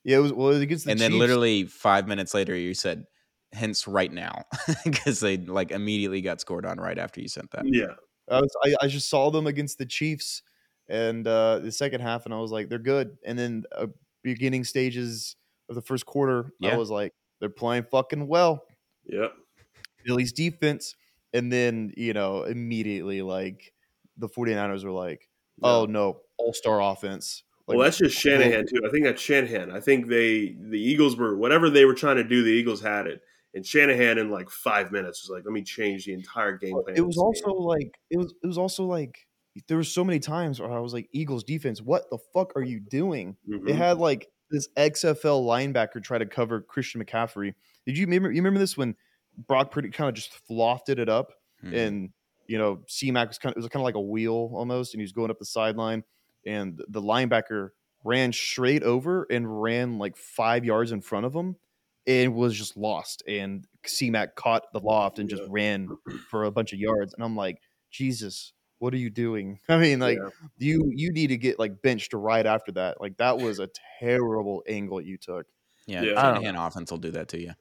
[0.04, 2.74] yeah, it was well it was against the and then literally five minutes later, you
[2.74, 3.06] said,
[3.52, 4.46] hence right now,
[4.86, 7.66] because they like immediately got scored on right after you sent that.
[7.66, 7.94] yeah,
[8.30, 10.42] I was I, I just saw them against the Chiefs
[10.90, 13.88] and uh the second half and I was like they're good and then uh,
[14.22, 15.36] beginning stages
[15.74, 16.74] of the first quarter Yeah.
[16.74, 18.66] I was like they're playing fucking well
[19.06, 19.28] yeah.
[20.06, 20.96] Philly's defense
[21.34, 23.74] and then you know immediately like
[24.18, 25.28] the 49ers were like
[25.62, 28.82] oh no all-star offense like, well, that's just Shanahan too.
[28.86, 29.72] I think that's Shanahan.
[29.72, 32.44] I think they the Eagles were whatever they were trying to do.
[32.44, 33.22] The Eagles had it,
[33.54, 36.98] and Shanahan in like five minutes was like, "Let me change the entire game plan."
[36.98, 39.16] it was also game." like it was it was also like
[39.70, 42.64] there were so many times where I was like Eagles defense what the fuck are
[42.64, 43.76] you doing They Mhm.
[43.76, 47.54] had like this XFL linebacker try to cover Christian McCaffrey.
[47.86, 48.32] Did you remember?
[48.32, 48.96] You remember this when
[49.48, 51.76] Brock Purdy kind of just lofted it up, Mhm.
[51.76, 52.10] and
[52.48, 55.02] you know C-Mac was kind of it was kind of like a wheel almost, and
[55.02, 56.04] he was going up the sideline,
[56.46, 57.72] and the linebacker
[58.06, 61.56] ran straight over and ran like five yards in front of him,
[62.06, 63.24] and was just lost.
[63.28, 65.50] And C-Mac caught the loft and just Yeah.
[65.52, 65.90] ran
[66.30, 67.60] for a bunch of yards, and I'm like,
[67.92, 68.54] Jesus.
[68.84, 69.60] What are you doing?
[69.70, 70.30] I mean, like, Yeah.
[70.58, 73.00] you you need to get like benched right after that.
[73.00, 73.70] Like that was a
[74.02, 75.46] terrible angle you took.
[75.88, 76.20] yeah, yeah.
[76.20, 77.54] I Shanahan offense will do that to you.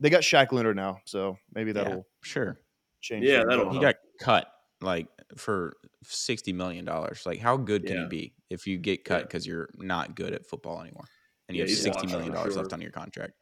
[0.00, 2.58] They got Shaq Leonard now, so maybe that'll sure.
[3.02, 3.26] change.
[3.26, 3.66] Yeah, that'll.
[3.70, 3.82] He help.
[3.82, 4.50] got cut
[4.80, 7.24] like for sixty million dollars.
[7.26, 8.02] Like, how good can Yeah.
[8.04, 9.22] you be if you get cut Yeah.
[9.24, 11.04] because you're not good at football anymore
[11.48, 12.62] and you Yeah, have he's sixty washed million for dollars sure.
[12.62, 13.34] left on your contract?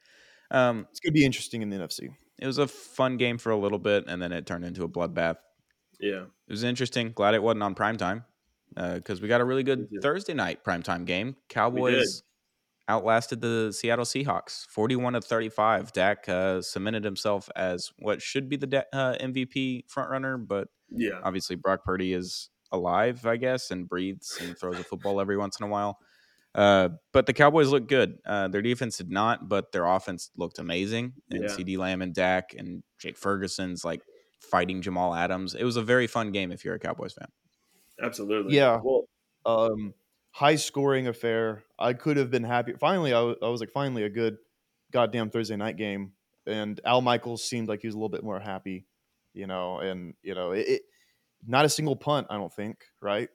[0.51, 2.09] Um, It's gonna be interesting in the NFC.
[2.39, 4.89] it was a fun game for a little bit, and then it turned into a
[4.89, 5.37] bloodbath.
[6.03, 7.13] Yeah, It was interesting.
[7.13, 8.25] Glad it wasn't on primetime
[8.75, 11.37] because we got a really good Thursday night primetime game.
[11.49, 12.23] Cowboys
[12.89, 15.93] outlasted the Seattle Seahawks 41 to 35.
[15.93, 21.21] Dak uh, cemented himself as what should be the uh, MVP frontrunner, but yeah.
[21.23, 25.59] obviously Brock Purdy is alive, I guess, and breathes and throws a football every once
[25.61, 25.99] in a while.
[26.55, 28.19] Uh, but the Cowboys look good.
[28.27, 31.15] Uh, their defense did not, but their offense looked amazing.
[31.31, 31.49] And Yeah.
[31.49, 34.03] CeeDee Lamb and Dak and Jake Ferguson's like
[34.51, 35.55] fighting Jamal Adams.
[35.55, 37.29] It was a very fun game if you're a Cowboys fan.
[38.01, 38.55] Absolutely.
[38.57, 38.81] Yeah.
[38.83, 39.05] Well,
[39.45, 39.95] Um,
[40.31, 41.65] high scoring affair.
[41.79, 42.73] I could have been happy.
[42.79, 44.37] Finally, I was like, finally a good
[44.93, 46.13] goddamn Thursday night game.
[46.47, 48.87] And Al Michaels seemed like he was a little bit more happy,
[49.35, 49.79] you know.
[49.79, 50.83] And you know, it, it
[51.47, 52.27] not a single punt.
[52.31, 52.85] I don't think.
[53.01, 53.29] Right?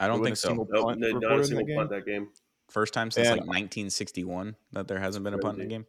[0.00, 0.48] I don't think a so.
[0.48, 1.76] single nope, punt n- not a single game?
[1.76, 2.28] punt that game.
[2.70, 5.68] First time since And- like 1961 that there hasn't been a punt in a crazy.
[5.70, 5.86] game.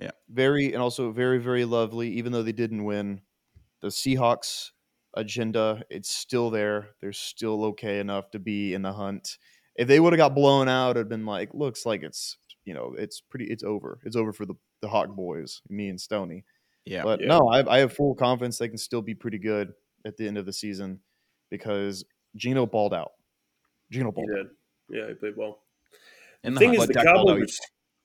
[0.00, 0.10] Yeah.
[0.28, 2.08] Very and also very very lovely.
[2.10, 3.20] Even though they didn't win,
[3.80, 4.70] the Seahawks
[5.14, 6.90] agenda it's still there.
[7.00, 9.38] They're still okay enough to be in the hunt.
[9.76, 12.94] If they would have got blown out, it'd been like looks like it's you know
[12.98, 14.00] it's pretty it's over.
[14.04, 16.44] It's over for the the Hawk boys, me and Stony.
[16.84, 17.02] Yeah.
[17.02, 17.28] But Yeah.
[17.28, 19.72] no, I, I have full confidence they can still be pretty good
[20.04, 21.00] at the end of the season
[21.50, 22.04] because
[22.36, 23.12] Gino balled out.
[23.90, 24.36] Gino balled out.
[24.90, 24.98] did.
[24.98, 25.58] Yeah, he played well.
[26.44, 26.82] In the the thing hunt.
[26.82, 27.04] is, the Dak.
[27.04, 27.58] Cowboys.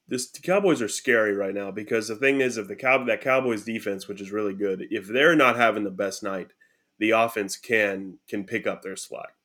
[0.07, 3.21] This the Cowboys are scary right now because the thing is, if the cow that
[3.21, 6.51] Cowboys defense, which is really good, if they're not having the best night,
[6.99, 9.35] the offense can can pick up their slack.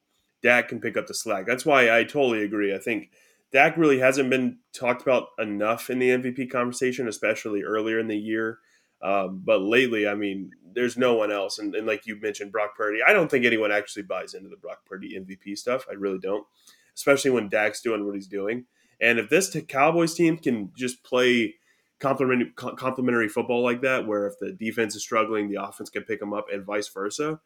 [0.42, 1.46] Dak can pick up the slack.
[1.46, 2.74] That's why I totally agree.
[2.74, 3.10] I think
[3.52, 8.16] Dak really hasn't been talked about enough in the MVP conversation, especially earlier in the
[8.16, 8.58] year.
[9.00, 11.58] Um, but lately, I mean, there's no one else.
[11.58, 14.56] And, and like you mentioned, Brock Purdy, I don't think anyone actually buys into the
[14.56, 15.86] Brock Purdy MVP stuff.
[15.90, 16.46] I really don't,
[16.94, 18.66] especially when Dak's doing what he's doing.
[19.00, 21.54] And if this Cowboys team can just play
[22.00, 26.20] complementary, complementary football like that, where if the defense is struggling, the offense can pick
[26.20, 27.40] them up, and vice versa.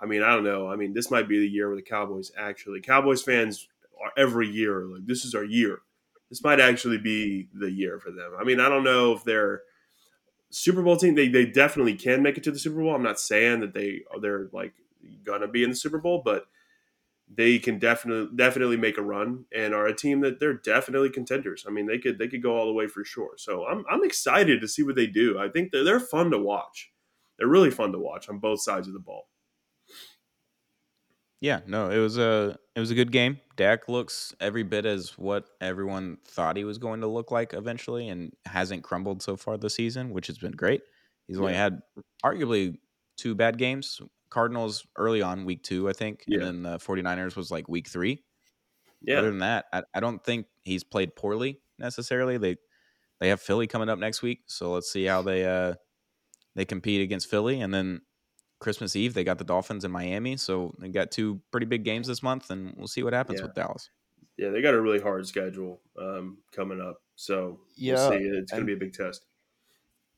[0.00, 0.68] I mean, I don't know.
[0.68, 3.68] I mean, this might be the year where the Cowboys actually, Cowboys fans
[4.02, 5.80] are every year like, this is our year.
[6.30, 8.32] This might actually be the year for them.
[8.38, 9.62] I mean, I don't know if they're
[10.50, 11.14] Super Bowl team.
[11.14, 12.94] They they definitely can make it to the Super Bowl.
[12.94, 14.72] I'm not saying that they they're like
[15.24, 16.46] gonna be in the Super Bowl, but
[17.32, 21.64] they can definitely definitely make a run and are a team that they're definitely contenders.
[21.66, 23.32] I mean, they could they could go all the way for sure.
[23.36, 25.38] So I'm I'm excited to see what they do.
[25.38, 26.90] I think they're they're fun to watch.
[27.38, 29.28] They're really fun to watch on both sides of the ball.
[31.40, 33.40] Yeah, no, it was a it was a good game.
[33.56, 38.08] Dak looks every bit as what everyone thought he was going to look like eventually,
[38.08, 40.82] and hasn't crumbled so far this season, which has been great.
[41.26, 41.82] He's only had
[42.24, 42.78] arguably
[43.16, 44.00] two bad games.
[44.34, 46.38] Cardinals early on, week two, I think, Yeah.
[46.38, 48.24] and then the 49ers was like week three.
[49.00, 52.36] Yeah, Other than that, I, I don't think he's played poorly necessarily.
[52.36, 52.56] They
[53.20, 55.74] they have Philly coming up next week, so let's see how they uh
[56.56, 58.00] they compete against Philly, and then
[58.58, 62.08] Christmas Eve they got the Dolphins in Miami, so they got two pretty big games
[62.08, 63.46] this month, and we'll see what happens Yeah.
[63.46, 63.88] with Dallas.
[64.36, 67.00] yeah, they got a really hard schedule um, coming up.
[67.14, 68.24] So Yeah, we'll see.
[68.24, 69.26] It's going and- to be a big test.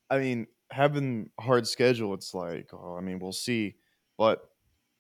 [0.09, 3.77] I mean, having a hard schedule, it's like, oh, I mean, we'll see.
[4.19, 4.49] But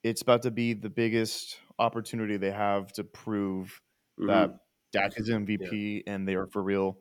[0.02, 3.81] it's about to be the biggest opportunity they have to prove
[4.18, 4.26] Mhm.
[4.29, 4.59] that
[4.92, 6.98] Dak is MVP and they are for real.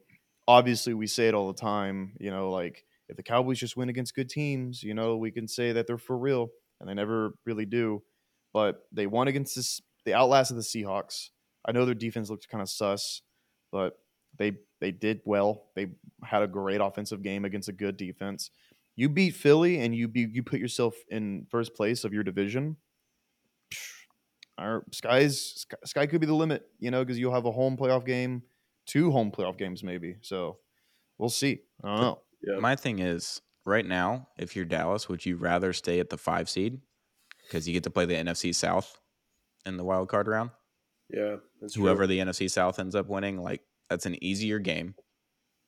[0.48, 3.90] Obviously, we say it all the time, you know, like if the Cowboys just win
[3.90, 6.50] against good teams, you know, we can say that they're for real,
[6.80, 8.04] and they never really do.
[8.54, 11.30] But they won against this, they outlasted the Seahawks.
[11.66, 13.22] I know their defense looked kind of sus,
[13.72, 14.00] but
[14.38, 15.72] they they did well.
[15.76, 15.88] They
[16.24, 18.52] had a great offensive game against a good defense.
[18.96, 22.78] You beat Philly and you be, you put yourself in first place of your division.
[24.58, 27.76] Our skies sky, sky could be the limit, you know, because you'll have a home
[27.76, 28.44] playoff game,
[28.86, 30.16] two home playoff games maybe.
[30.22, 30.60] So
[31.18, 31.60] we'll see.
[31.84, 32.22] I don't know.
[32.42, 32.60] yeah.
[32.60, 36.50] My thing is, right now, if you're Dallas, would you rather stay at the five
[36.50, 36.80] seed
[37.44, 38.98] because you get to play the NFC South
[39.66, 40.52] in the wild card round?
[41.10, 41.84] yeah, that's true.
[41.84, 44.96] Whoever the NFC South ends up winning, like that's an easier game.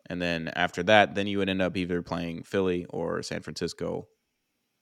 [0.09, 4.07] And then after that, then you would end up either playing Philly or San Francisco,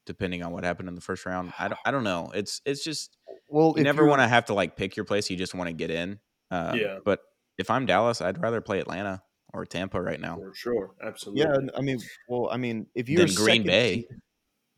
[0.05, 1.53] depending on what happened in the first round.
[1.57, 2.31] I don't, I don't know.
[2.33, 3.17] It's it's just
[3.49, 5.29] Well, you never want to have to like pick your place.
[5.29, 6.19] You just want to get in.
[6.51, 6.97] Uh, Yeah.
[7.03, 7.19] But
[7.57, 9.21] if I'm Dallas, I'd rather play Atlanta
[9.53, 10.35] or Tampa right now.
[10.35, 11.43] for sure, absolutely.
[11.43, 13.93] Yeah, I mean, well, I mean, if you're Then Green Bay.
[14.01, 14.19] seed-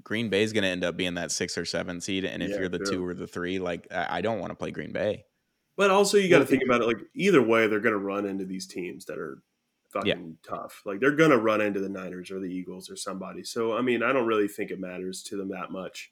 [0.03, 2.59] Green Bay's going to end up being that six or seven seed, and if Yeah,
[2.59, 2.91] you're the true.
[2.91, 5.25] two or the three, like I I don't want to play Green Bay.
[5.75, 6.87] But also, you got to think about it.
[6.87, 9.41] Like either way, they're going to run into these teams that are
[9.99, 10.81] fucking tough.
[10.85, 13.43] Like they're going to run into the Niners or the Eagles or somebody.
[13.43, 16.11] So I mean, I don't really think it matters to them that much.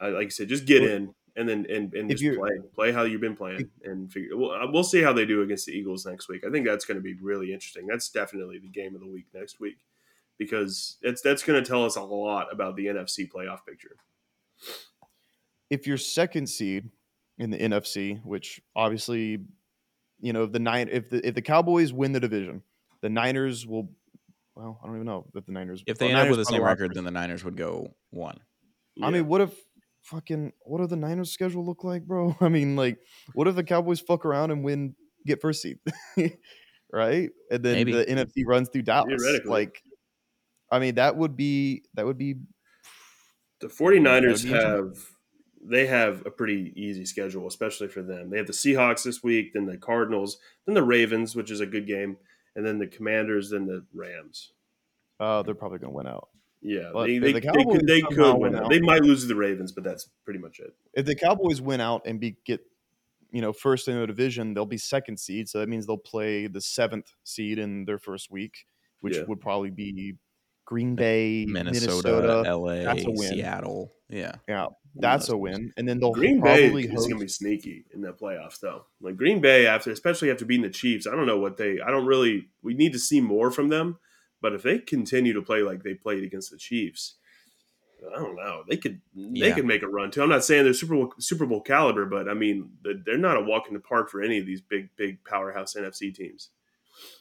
[0.00, 2.92] I, like I said, just get Well, in and then and, and just play, play
[2.92, 4.36] how you've been playing, and figure.
[4.36, 6.44] Well, uh, we'll see how they do against the Eagles next week.
[6.46, 7.86] I think that's going to be really interesting.
[7.86, 9.76] That's definitely the game of the week next week
[10.38, 13.96] because it's that's going to tell us a lot about the NFC playoff picture.
[15.70, 16.90] if you're second seed
[17.38, 19.38] in the NFC, which obviously,
[20.20, 22.62] you know, if the nine if the if the Cowboys win the division,
[23.02, 23.90] the Niners will.
[24.54, 25.82] Well, I don't even know if the Niners.
[25.86, 27.94] If they well, end up with the same will record, then the Niners would go
[28.10, 28.38] one.
[29.00, 29.10] I Yeah.
[29.10, 29.54] mean, what if
[30.02, 32.36] fucking what do the Niners schedule look like, bro?
[32.40, 32.98] I mean, like,
[33.34, 34.94] what if the Cowboys fuck around and win,
[35.26, 35.78] get first seed,
[36.92, 37.30] right?
[37.50, 37.92] And then Maybe.
[37.92, 39.22] the NFC runs through Dallas.
[39.22, 39.50] Theoretically.
[39.50, 39.82] Like,
[40.70, 42.36] I mean, that would be that would be
[43.60, 45.16] The 49ers be have
[45.62, 48.30] they have a pretty easy schedule, especially for them.
[48.30, 51.66] They have the Seahawks this week, then the Cardinals, then the Ravens, which is a
[51.66, 52.16] good game,
[52.56, 54.52] and then the Commanders, then the Rams.
[55.20, 56.28] uh, they're probably gonna win out.
[56.62, 58.64] Yeah, But they, they, the they could, they could win out.
[58.64, 60.74] out- They might lose to the Ravens, but that's pretty much it.
[60.92, 62.60] If the Cowboys win out and be get
[63.32, 65.48] you know first in the division, they'll be second seed.
[65.48, 68.66] So that means they'll play the seventh seed in their first week.
[69.02, 69.22] which Yeah.
[69.28, 70.16] would probably be
[70.70, 72.56] Green Bay, Minnesota, Minnesota.
[72.56, 73.28] LA, that's a win.
[73.34, 73.92] Seattle.
[74.08, 74.36] Yeah.
[74.48, 75.72] Yeah, that's a win.
[75.76, 77.08] And then they'll Green Bay probably is host.
[77.08, 78.84] going to be sneaky in the playoffs, though.
[79.00, 81.80] Like Green Bay, after especially after beating the Chiefs, I don't know what they.
[81.80, 82.50] I don't really.
[82.62, 83.98] We need to see more from them.
[84.40, 87.16] But if they continue to play like they played against the Chiefs,
[88.08, 88.62] I don't know.
[88.68, 89.00] They could.
[89.14, 89.54] They Yeah.
[89.56, 90.22] could make a run too.
[90.22, 93.36] I'm not saying they're Super Bowl, Super Bowl caliber, but I mean they're- they're not
[93.36, 96.50] a walk in the park for any of these big big powerhouse NFC teams.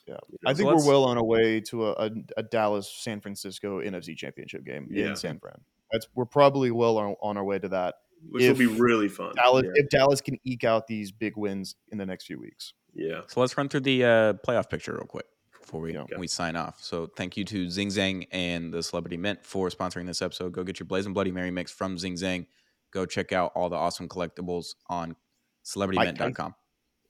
[0.08, 0.18] Yeah.
[0.30, 3.20] You I think So we're well on our way to a, a, a Dallas San
[3.22, 5.08] Francisco NFC Championship game Yeah.
[5.10, 5.60] in San Fran.
[5.92, 7.96] That's we're probably well on, on our way to that.
[8.30, 9.34] which will be really fun.
[9.36, 9.72] Dallas, yeah.
[9.84, 12.74] if Dallas can eke out these big wins in the next few weeks.
[12.94, 13.22] yeah.
[13.28, 15.26] So let's run through the uh, playoff picture real quick
[15.62, 16.04] before we Yeah.
[16.18, 16.82] we sign off.
[16.84, 20.52] So thank you to Zing Zang and the Celebrity Mint for sponsoring this episode.
[20.52, 22.46] Go get your Blazing Bloody Mary mix from Zing Zang.
[22.92, 25.16] Go check out all the awesome collectibles on
[25.66, 26.56] celebritymint.com.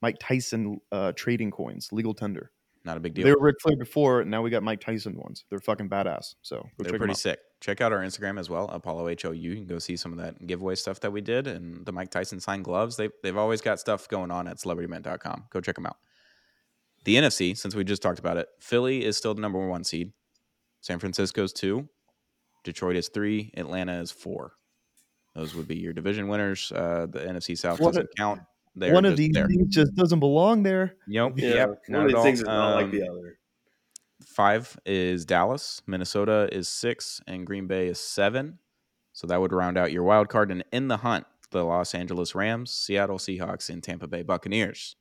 [0.01, 2.51] Mike Tyson uh, trading coins, legal tender.
[2.85, 3.25] Not a big deal.
[3.25, 4.23] They were Ric Flair before.
[4.23, 5.43] Now we got Mike Tyson ones.
[5.49, 6.35] They're fucking badass.
[6.41, 7.17] So go They're check 'em pretty out.
[7.17, 7.39] sick.
[7.59, 9.33] Check out our Instagram as well, Apollo HOU.
[9.33, 12.09] You can go see some of that giveaway stuff that we did and the Mike
[12.09, 12.95] Tyson signed gloves.
[12.95, 15.45] They, they've always got stuff going on at celebritymint.com.
[15.51, 15.97] Go check them out.
[17.03, 20.13] The NFC, since we just talked about it, Philly is still the number one seed.
[20.81, 21.89] San Francisco's two.
[22.63, 23.51] Detroit is three.
[23.57, 24.53] Atlanta is four.
[25.35, 26.71] Those would be your division winners.
[26.71, 28.41] Uh, the NFC South One doesn't of- count.
[28.79, 29.47] They're One of these there.
[29.47, 30.95] things just doesn't belong there.
[31.07, 31.33] Yep.
[31.37, 31.47] Yeah.
[31.53, 31.67] Yep.
[31.69, 33.39] One Not of these things is not like Um, the other.
[34.25, 35.81] Five is Dallas.
[35.87, 38.59] Minnesota is six, and Green Bay is seven.
[39.13, 40.51] So that would round out your wild card.
[40.51, 44.95] And in the hunt, the Los Angeles Rams, Seattle Seahawks, and Tampa Bay Buccaneers.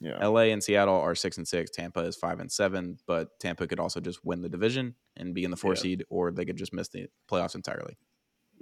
[0.00, 0.24] Yeah.
[0.24, 1.70] LA and Seattle are six and six.
[1.70, 2.98] Tampa is five and seven.
[3.06, 5.80] But Tampa could also just win the division and be in the four Yeah.
[5.80, 7.96] seed, or they could just miss the playoffs entirely.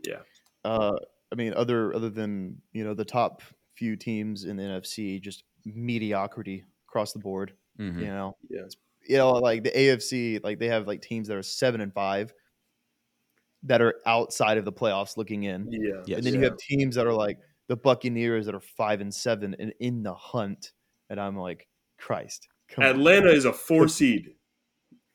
[0.07, 0.21] Yeah.
[0.65, 0.97] Uh,
[1.31, 3.43] I mean, other other than you know the top
[3.77, 7.53] few teams in the NFC, just mediocrity across the board.
[7.79, 8.01] Mhm.
[8.01, 8.63] You know, Yeah.
[9.09, 12.33] you know, like the AFC, like they have like teams that are seven and five
[13.63, 16.03] that are outside of the playoffs looking in, Yeah.
[16.07, 16.19] Yes.
[16.19, 19.57] and then you have teams that are like the Buccaneers that are five and seven
[19.59, 20.73] and in the hunt,
[21.11, 21.67] and I'm like,
[21.99, 22.91] Christ, come on.
[22.91, 24.35] Atlanta is a four seed.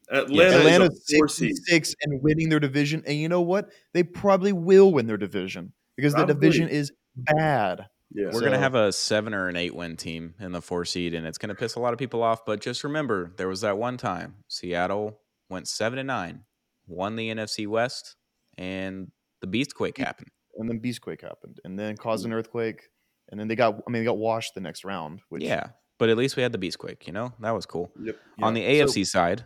[0.10, 1.50] Atlanta Atlanta's is a four six seed.
[1.52, 3.70] and six and winning their division, and you know what?
[3.94, 7.88] They probably will win their division because the division is bad.
[8.14, 8.30] Yeah.
[8.32, 11.14] We're going to have a seven or an eight win team in the four seed,
[11.14, 12.46] and it's going to piss a lot of people off.
[12.46, 15.20] But just remember, there was that one time Seattle
[15.50, 16.44] went seven and nine,
[16.88, 18.16] won the NFC West,
[18.58, 20.30] and the Beastquake happened.
[20.58, 22.36] and then Beastquake happened, and then caused an mm.
[22.36, 22.82] earthquake,
[23.30, 23.76] and then they got.
[23.88, 25.22] I mean, they got washed the next round.
[25.30, 27.08] Which yeah, but at least we had the Beastquake.
[27.08, 27.92] You know that was cool.
[28.02, 28.18] Yep.
[28.42, 28.68] On yeah.
[28.68, 29.46] the So- AFC side,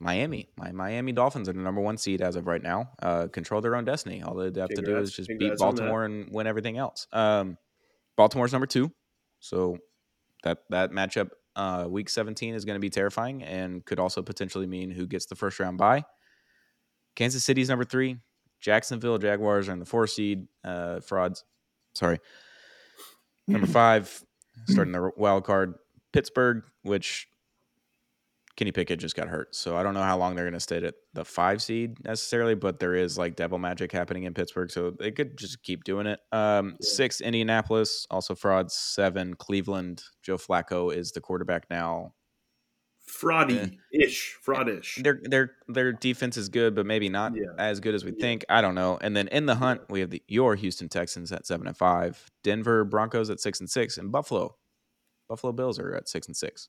[0.00, 2.90] Miami, my Miami Dolphins are the number one seed as of right now.
[3.02, 4.22] Uh, control their own destiny.
[4.22, 5.80] All they have to do is just beat congrats on that.
[5.82, 7.06] Baltimore and win everything else.
[7.12, 7.58] Um,
[8.16, 8.90] Baltimore's number two,
[9.40, 9.76] so
[10.42, 14.66] that that matchup uh, week 17 is going to be terrifying and could also potentially
[14.66, 16.04] mean who gets the first round bye.
[17.14, 18.16] Kansas City's number three.
[18.60, 20.46] Jacksonville Jaguars are in the four seed.
[20.64, 21.44] Uh, frauds,
[21.94, 22.18] sorry.
[23.46, 24.22] Number five,
[24.68, 25.74] starting the wild card.
[26.12, 27.26] Pittsburgh, which
[28.56, 30.84] Kenny Pickett just got hurt, so I don't know how long they're going to stay
[30.84, 32.54] at the five seed necessarily.
[32.54, 36.06] But there is like devil magic happening in Pittsburgh, so they could just keep doing
[36.06, 36.20] it.
[36.32, 36.88] Um, Yeah.
[36.88, 38.70] Six, Indianapolis, also fraud.
[38.70, 40.02] Seven, Cleveland.
[40.22, 42.12] Joe Flacco is the quarterback now.
[43.08, 44.36] Fraudy ish.
[44.46, 45.02] Fraudish.
[45.02, 47.42] Their their their defense is good, but maybe not Yeah.
[47.58, 48.20] as good as we Yeah.
[48.20, 48.44] think.
[48.48, 48.98] I don't know.
[49.00, 52.30] And then in the hunt, we have the your Houston Texans at seven and five,
[52.44, 54.56] Denver Broncos at six and six, and Buffalo.
[55.28, 56.68] Buffalo Bills are at six and six.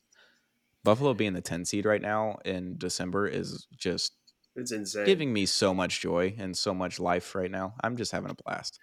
[0.83, 4.13] Buffalo being the ten seed right now in December is just
[4.55, 5.05] It's insane.
[5.05, 7.75] giving me so much joy and so much life right now.
[7.83, 8.79] I'm just having a blast.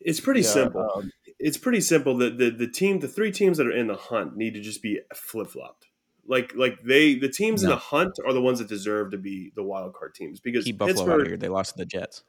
[0.00, 0.88] It's pretty Yeah, simple.
[0.94, 2.16] um, it's pretty simple.
[2.18, 4.82] that the the team, the three teams that are in the hunt, need to just
[4.82, 5.86] be flip flopped.
[6.28, 9.52] Like like they, the teams in the hunt are the ones that deserve to be
[9.54, 11.20] the wild card teams because Keep Buffalo out Pittsburgh.
[11.22, 11.36] of here.
[11.36, 12.24] They lost to the Jets.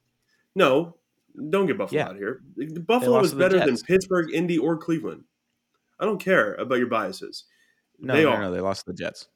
[0.55, 0.95] No,
[1.49, 2.05] don't get Buffalo Yeah.
[2.05, 2.41] out of here.
[2.85, 5.23] Buffalo is better than Pittsburgh, Indy, or Cleveland.
[5.99, 7.45] I don't care about your biases.
[7.99, 8.41] No, they no, are.
[8.41, 9.27] no, they lost to the Jets.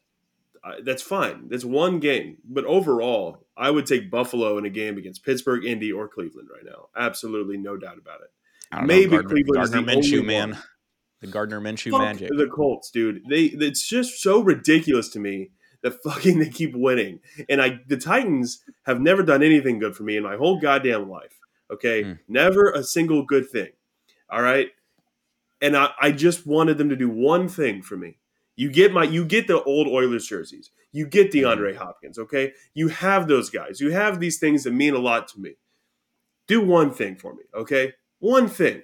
[0.63, 1.47] I- that's fine.
[1.49, 2.37] That's one game.
[2.47, 6.63] But overall, I would take Buffalo in a game against Pittsburgh, Indy, or Cleveland right
[6.65, 6.87] now.
[6.95, 8.85] Absolutely no doubt about it.
[8.85, 10.49] Maybe know, Gardner, Cleveland is the Minshew, only man.
[10.51, 10.63] one.
[11.21, 12.29] The Gardner Minshew Fuck magic.
[12.29, 13.23] the Colts, dude.
[13.29, 15.51] They it's just so ridiculous to me
[15.83, 17.19] that fucking they keep winning.
[17.49, 21.09] And I the Titans have never done anything good for me in my whole goddamn
[21.09, 21.37] life.
[21.71, 22.03] Okay?
[22.03, 22.19] Mm.
[22.27, 23.69] Never a single good thing.
[24.29, 24.69] All right?
[25.61, 28.17] And I, I just wanted them to do one thing for me.
[28.61, 30.69] You get my you get the old Oilers jerseys.
[30.91, 31.47] You get mm-hmm.
[31.47, 32.53] DeAndre Hopkins, okay?
[32.75, 33.81] You have those guys.
[33.81, 35.55] You have these things that mean a lot to me.
[36.45, 37.93] Do one thing for me, okay?
[38.19, 38.83] One thing.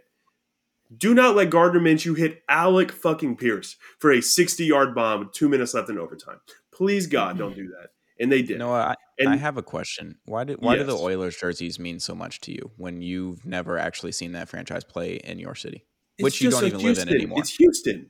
[0.97, 5.33] Do not let Gardner Minshew hit Alec fucking Pierce for a 60 yard bomb with
[5.33, 6.39] two minutes left in overtime.
[6.73, 7.61] Please, God, don't mm-hmm.
[7.61, 7.89] do that.
[8.19, 8.57] And they did.
[8.57, 10.17] No, I, and I have a question.
[10.25, 13.77] Why did why do the Oilers jerseys mean so much to you when you've never
[13.77, 15.85] actually seen that franchise play in your city,
[16.17, 17.37] it's which you don't even live in anymore?
[17.41, 18.09] It's Houston.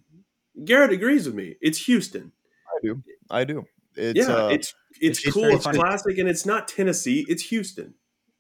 [0.66, 1.56] Garrett agrees with me.
[1.62, 2.32] It's Houston.
[2.68, 3.04] I do.
[3.30, 3.66] I do.
[3.96, 5.46] It's, yeah, uh, it's it's, it's cool.
[5.46, 5.80] It's funny.
[5.80, 7.26] classic, and it's not Tennessee.
[7.28, 7.96] It's Houston.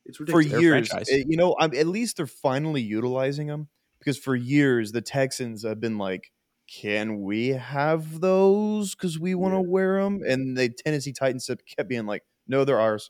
[0.05, 0.51] It's for ridiculous.
[0.51, 0.88] They're years.
[0.89, 1.09] franchise.
[1.28, 3.68] You know, I'm, at least they're finally utilizing them
[3.99, 6.32] because for years the Texans have been like,
[6.72, 8.93] "Can we have those?
[8.95, 9.68] Because we want to Yeah.
[9.68, 13.09] wear them." And the Tennessee Titans have kept being like, "No, they're ours."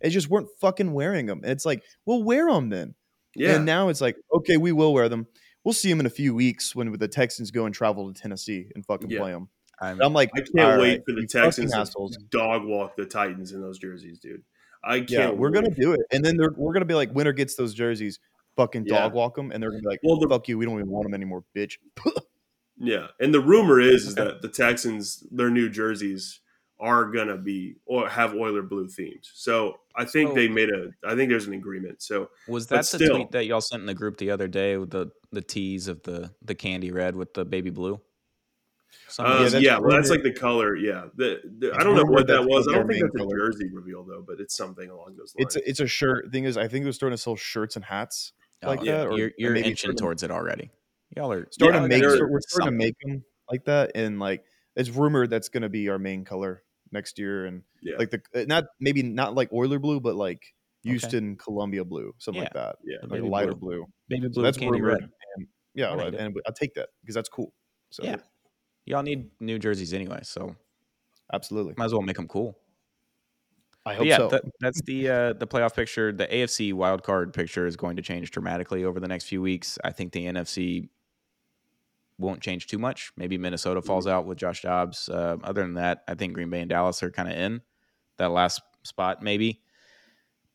[0.00, 1.42] They just weren't fucking wearing them.
[1.44, 2.96] And it's like, well, wear them then.
[3.36, 5.28] yeah, And now it's like, okay, we will wear them.
[5.64, 8.66] We'll see them in a few weeks when the Texans go and travel to Tennessee
[8.74, 9.20] and fucking Yeah.
[9.20, 9.48] play them.
[9.80, 12.16] I'm, I'm like, I can't wait right, for the Texans to assholes.
[12.30, 14.42] dog walk the Titans in those jerseys, dude.
[14.84, 15.10] I can't.
[15.10, 17.74] Yeah, we're gonna do it, and then they're, we're gonna be like, winner gets those
[17.74, 18.18] jerseys,
[18.56, 19.00] fucking Yeah.
[19.00, 20.90] dog walk them, and they're gonna be like, Well, the- fuck you, we don't even
[20.90, 21.78] want them anymore, bitch.
[22.78, 26.40] Yeah, and the rumor is, is that the Texans, their new jerseys
[26.82, 29.30] are gonna be or have Oiler blue themes.
[29.34, 30.90] So I think So- they made a.
[31.04, 32.02] I think there's an agreement.
[32.02, 34.76] So was that the still- tweet that y'all sent in the group the other day
[34.76, 38.00] with the the tease of the the candy red with the baby blue?
[39.18, 40.74] Um, Yeah, yeah, that's well, that's like the color.
[40.76, 42.66] Yeah, the, the, I don't know what that was.
[42.68, 43.38] I don't think our that's a main color.
[43.50, 45.54] jersey reveal though, but it's something along those lines.
[45.54, 46.30] It's a, it's a shirt.
[46.32, 49.06] Thing is, I think they're starting to sell shirts and hats like Oh, that.
[49.08, 50.70] Or, you're you're maybe inching towards it already.
[51.16, 52.02] Y'all are starting Yeah, to make.
[52.02, 52.66] We're starting something.
[52.66, 54.44] to make them like that, and like
[54.76, 56.62] it's rumored that's gonna be our main color
[56.92, 60.42] next year, and yeah, like the uh, not maybe not like Oiler blue, but like
[60.84, 62.98] Houston Columbia blue, something like that, yeah.
[63.06, 63.84] Like lighter blue.
[63.84, 63.86] blue.
[64.08, 65.02] baby So blue that's candy rumored.
[65.02, 65.10] red.
[65.36, 67.52] And, yeah, I like and I'll take that because that's cool.
[67.90, 68.16] So Yeah.
[68.84, 70.56] Y'all need new jerseys anyway, so
[71.32, 71.74] absolutely.
[71.76, 72.58] might as well make them cool.
[73.84, 74.28] I hope yeah, so.
[74.28, 76.12] that, that's the uh, the playoff picture.
[76.12, 79.78] The AFC wild card picture is going to change dramatically over the next few weeks.
[79.84, 80.88] I think the NFC
[82.22, 83.12] won't change too much.
[83.16, 85.08] Maybe Minnesota falls out with Josh Dobbs.
[85.08, 87.60] Uh, other than that, I think Green Bay and Dallas are kind of in
[88.18, 89.60] that last spot, maybe.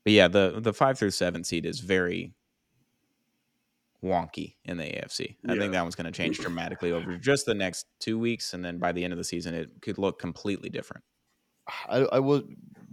[0.04, 2.34] But yeah, the the five through seven seed is very
[4.04, 5.38] wonky in the AFC.
[5.48, 5.60] I Yeah.
[5.60, 8.78] think that one's going to change dramatically over just the next two weeks, and then
[8.78, 11.04] by the end of the season, it could look completely different.
[11.90, 12.44] I, I will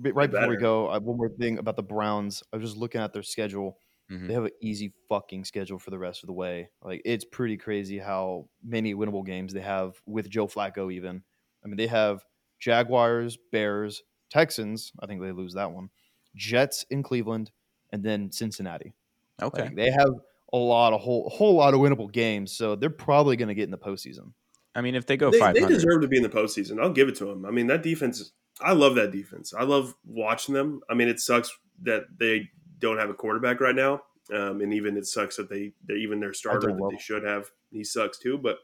[0.01, 0.89] right before we go.
[0.89, 2.43] I, one more thing about the Browns.
[2.53, 3.79] I was just looking at their schedule.
[4.11, 4.29] Mhm.
[4.29, 6.71] They have an easy fucking schedule for the rest of the way.
[6.83, 10.93] Like it's pretty crazy how many winnable games they have with Joe Flacco.
[10.93, 11.23] Even
[11.65, 12.25] I mean, they have
[12.61, 14.93] Jaguars, Bears, Texans.
[15.01, 15.91] I think they lose that one.
[16.35, 17.51] Jets in Cleveland,
[17.91, 18.93] and then Cincinnati.
[19.41, 19.63] Okay.
[19.63, 20.11] Like, they have
[20.53, 22.53] a lot, a whole, whole lot of winnable games.
[22.53, 24.33] So they're probably going to get in the postseason.
[24.75, 26.81] I mean, if they go They, five they deserve to be in the postseason.
[26.81, 27.45] I'll give it to them.
[27.45, 28.33] I mean, that defense.
[28.61, 29.55] I love that defense.
[29.57, 30.81] I love watching them.
[30.89, 34.03] I mean, it sucks that they don't have a quarterback right now,
[34.33, 37.51] um, and even it sucks that they, they even their starter that they should have.
[37.71, 38.39] He sucks too.
[38.39, 38.59] But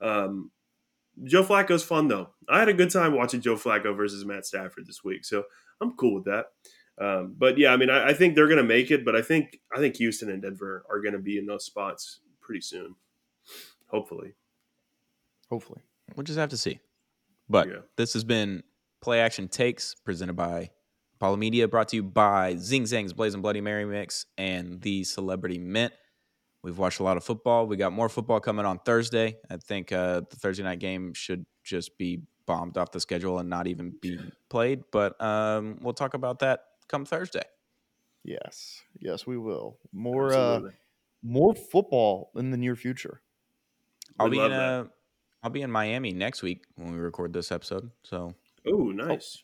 [0.00, 0.50] um,
[1.24, 2.30] Joe Flacco's fun though.
[2.48, 5.44] I had a good time watching Joe Flacco versus Matt Stafford this week, so
[5.80, 6.46] I'm cool with that.
[7.00, 9.22] Um, but yeah, I mean, I, I think they're going to make it, but I
[9.22, 12.94] think I think Houston and Denver are going to be in those spots pretty soon,
[13.86, 14.34] hopefully.
[15.48, 15.80] Hopefully,
[16.14, 16.80] we'll just have to see.
[17.48, 17.76] But Yeah.
[17.96, 18.62] this has been
[19.00, 20.70] Play Action Takes presented by
[21.18, 25.58] Apollo Media, brought to you by Zing Zang's Blazing Bloody Mary Mix and the Celebrity
[25.58, 25.92] Mint.
[26.62, 27.66] We've watched a lot of football.
[27.66, 29.36] We got more football coming on Thursday.
[29.50, 33.50] I think uh, the Thursday night game should just be bombed off the schedule and
[33.50, 34.16] not even be
[34.48, 34.84] played.
[34.92, 37.42] But um, we'll talk about that come Thursday.
[38.22, 39.76] yes, yes, we will.
[39.92, 40.60] More, uh,
[41.24, 43.22] more football in the near future.
[44.20, 44.62] I'll We be love in that.
[44.62, 44.84] uh,
[45.42, 47.90] I'll be in Miami next week when we record this episode.
[48.04, 48.34] So
[48.66, 49.42] Oh, nice.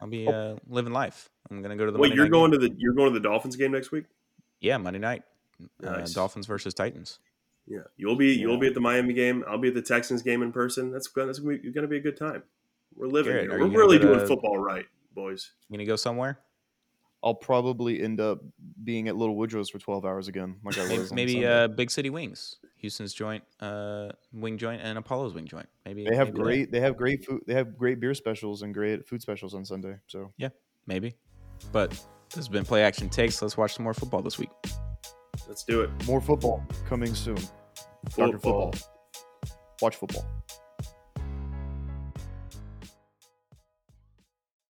[0.00, 1.30] I'll be uh, living life.
[1.50, 1.98] I'm gonna go to the.
[1.98, 2.60] Wait, Monday you're going game.
[2.60, 4.04] to the you're going to the Dolphins game next week?
[4.60, 5.22] Yeah, Monday night.
[5.82, 7.18] Uh, Dolphins versus Titans.
[7.66, 8.60] Yeah, you'll be you'll Yeah.
[8.60, 9.44] be at the Miami game.
[9.48, 10.90] I'll be at the Texans game in person.
[10.92, 12.42] That's gonna, that's gonna be, gonna be a good time.
[12.94, 13.58] We're living Garrett, here.
[13.60, 15.50] We're really doing to- football right, boys.
[15.68, 16.38] You gonna go somewhere?
[17.24, 18.40] I'll probably end up
[18.84, 21.10] being at Little Woodrow's for 12 hours again, like I Maybe, was.
[21.10, 25.68] on maybe uh, Big City Wings, Houston's joint, uh, wing joint, and Apollo's wing joint.
[25.84, 28.72] Maybe they have maybe great, they have great food, they have great beer specials and
[28.74, 29.96] great food specials on Sunday.
[30.06, 30.50] So yeah,
[30.86, 31.16] Maybe,
[31.72, 33.42] but this has been Play Action Takes.
[33.42, 34.50] Let's watch some more football this week.
[35.48, 35.90] Let's do it.
[36.06, 37.38] more football coming soon.
[38.16, 38.32] Dr.
[38.38, 38.72] Football.
[38.72, 38.74] Football.
[39.82, 40.24] Watch football.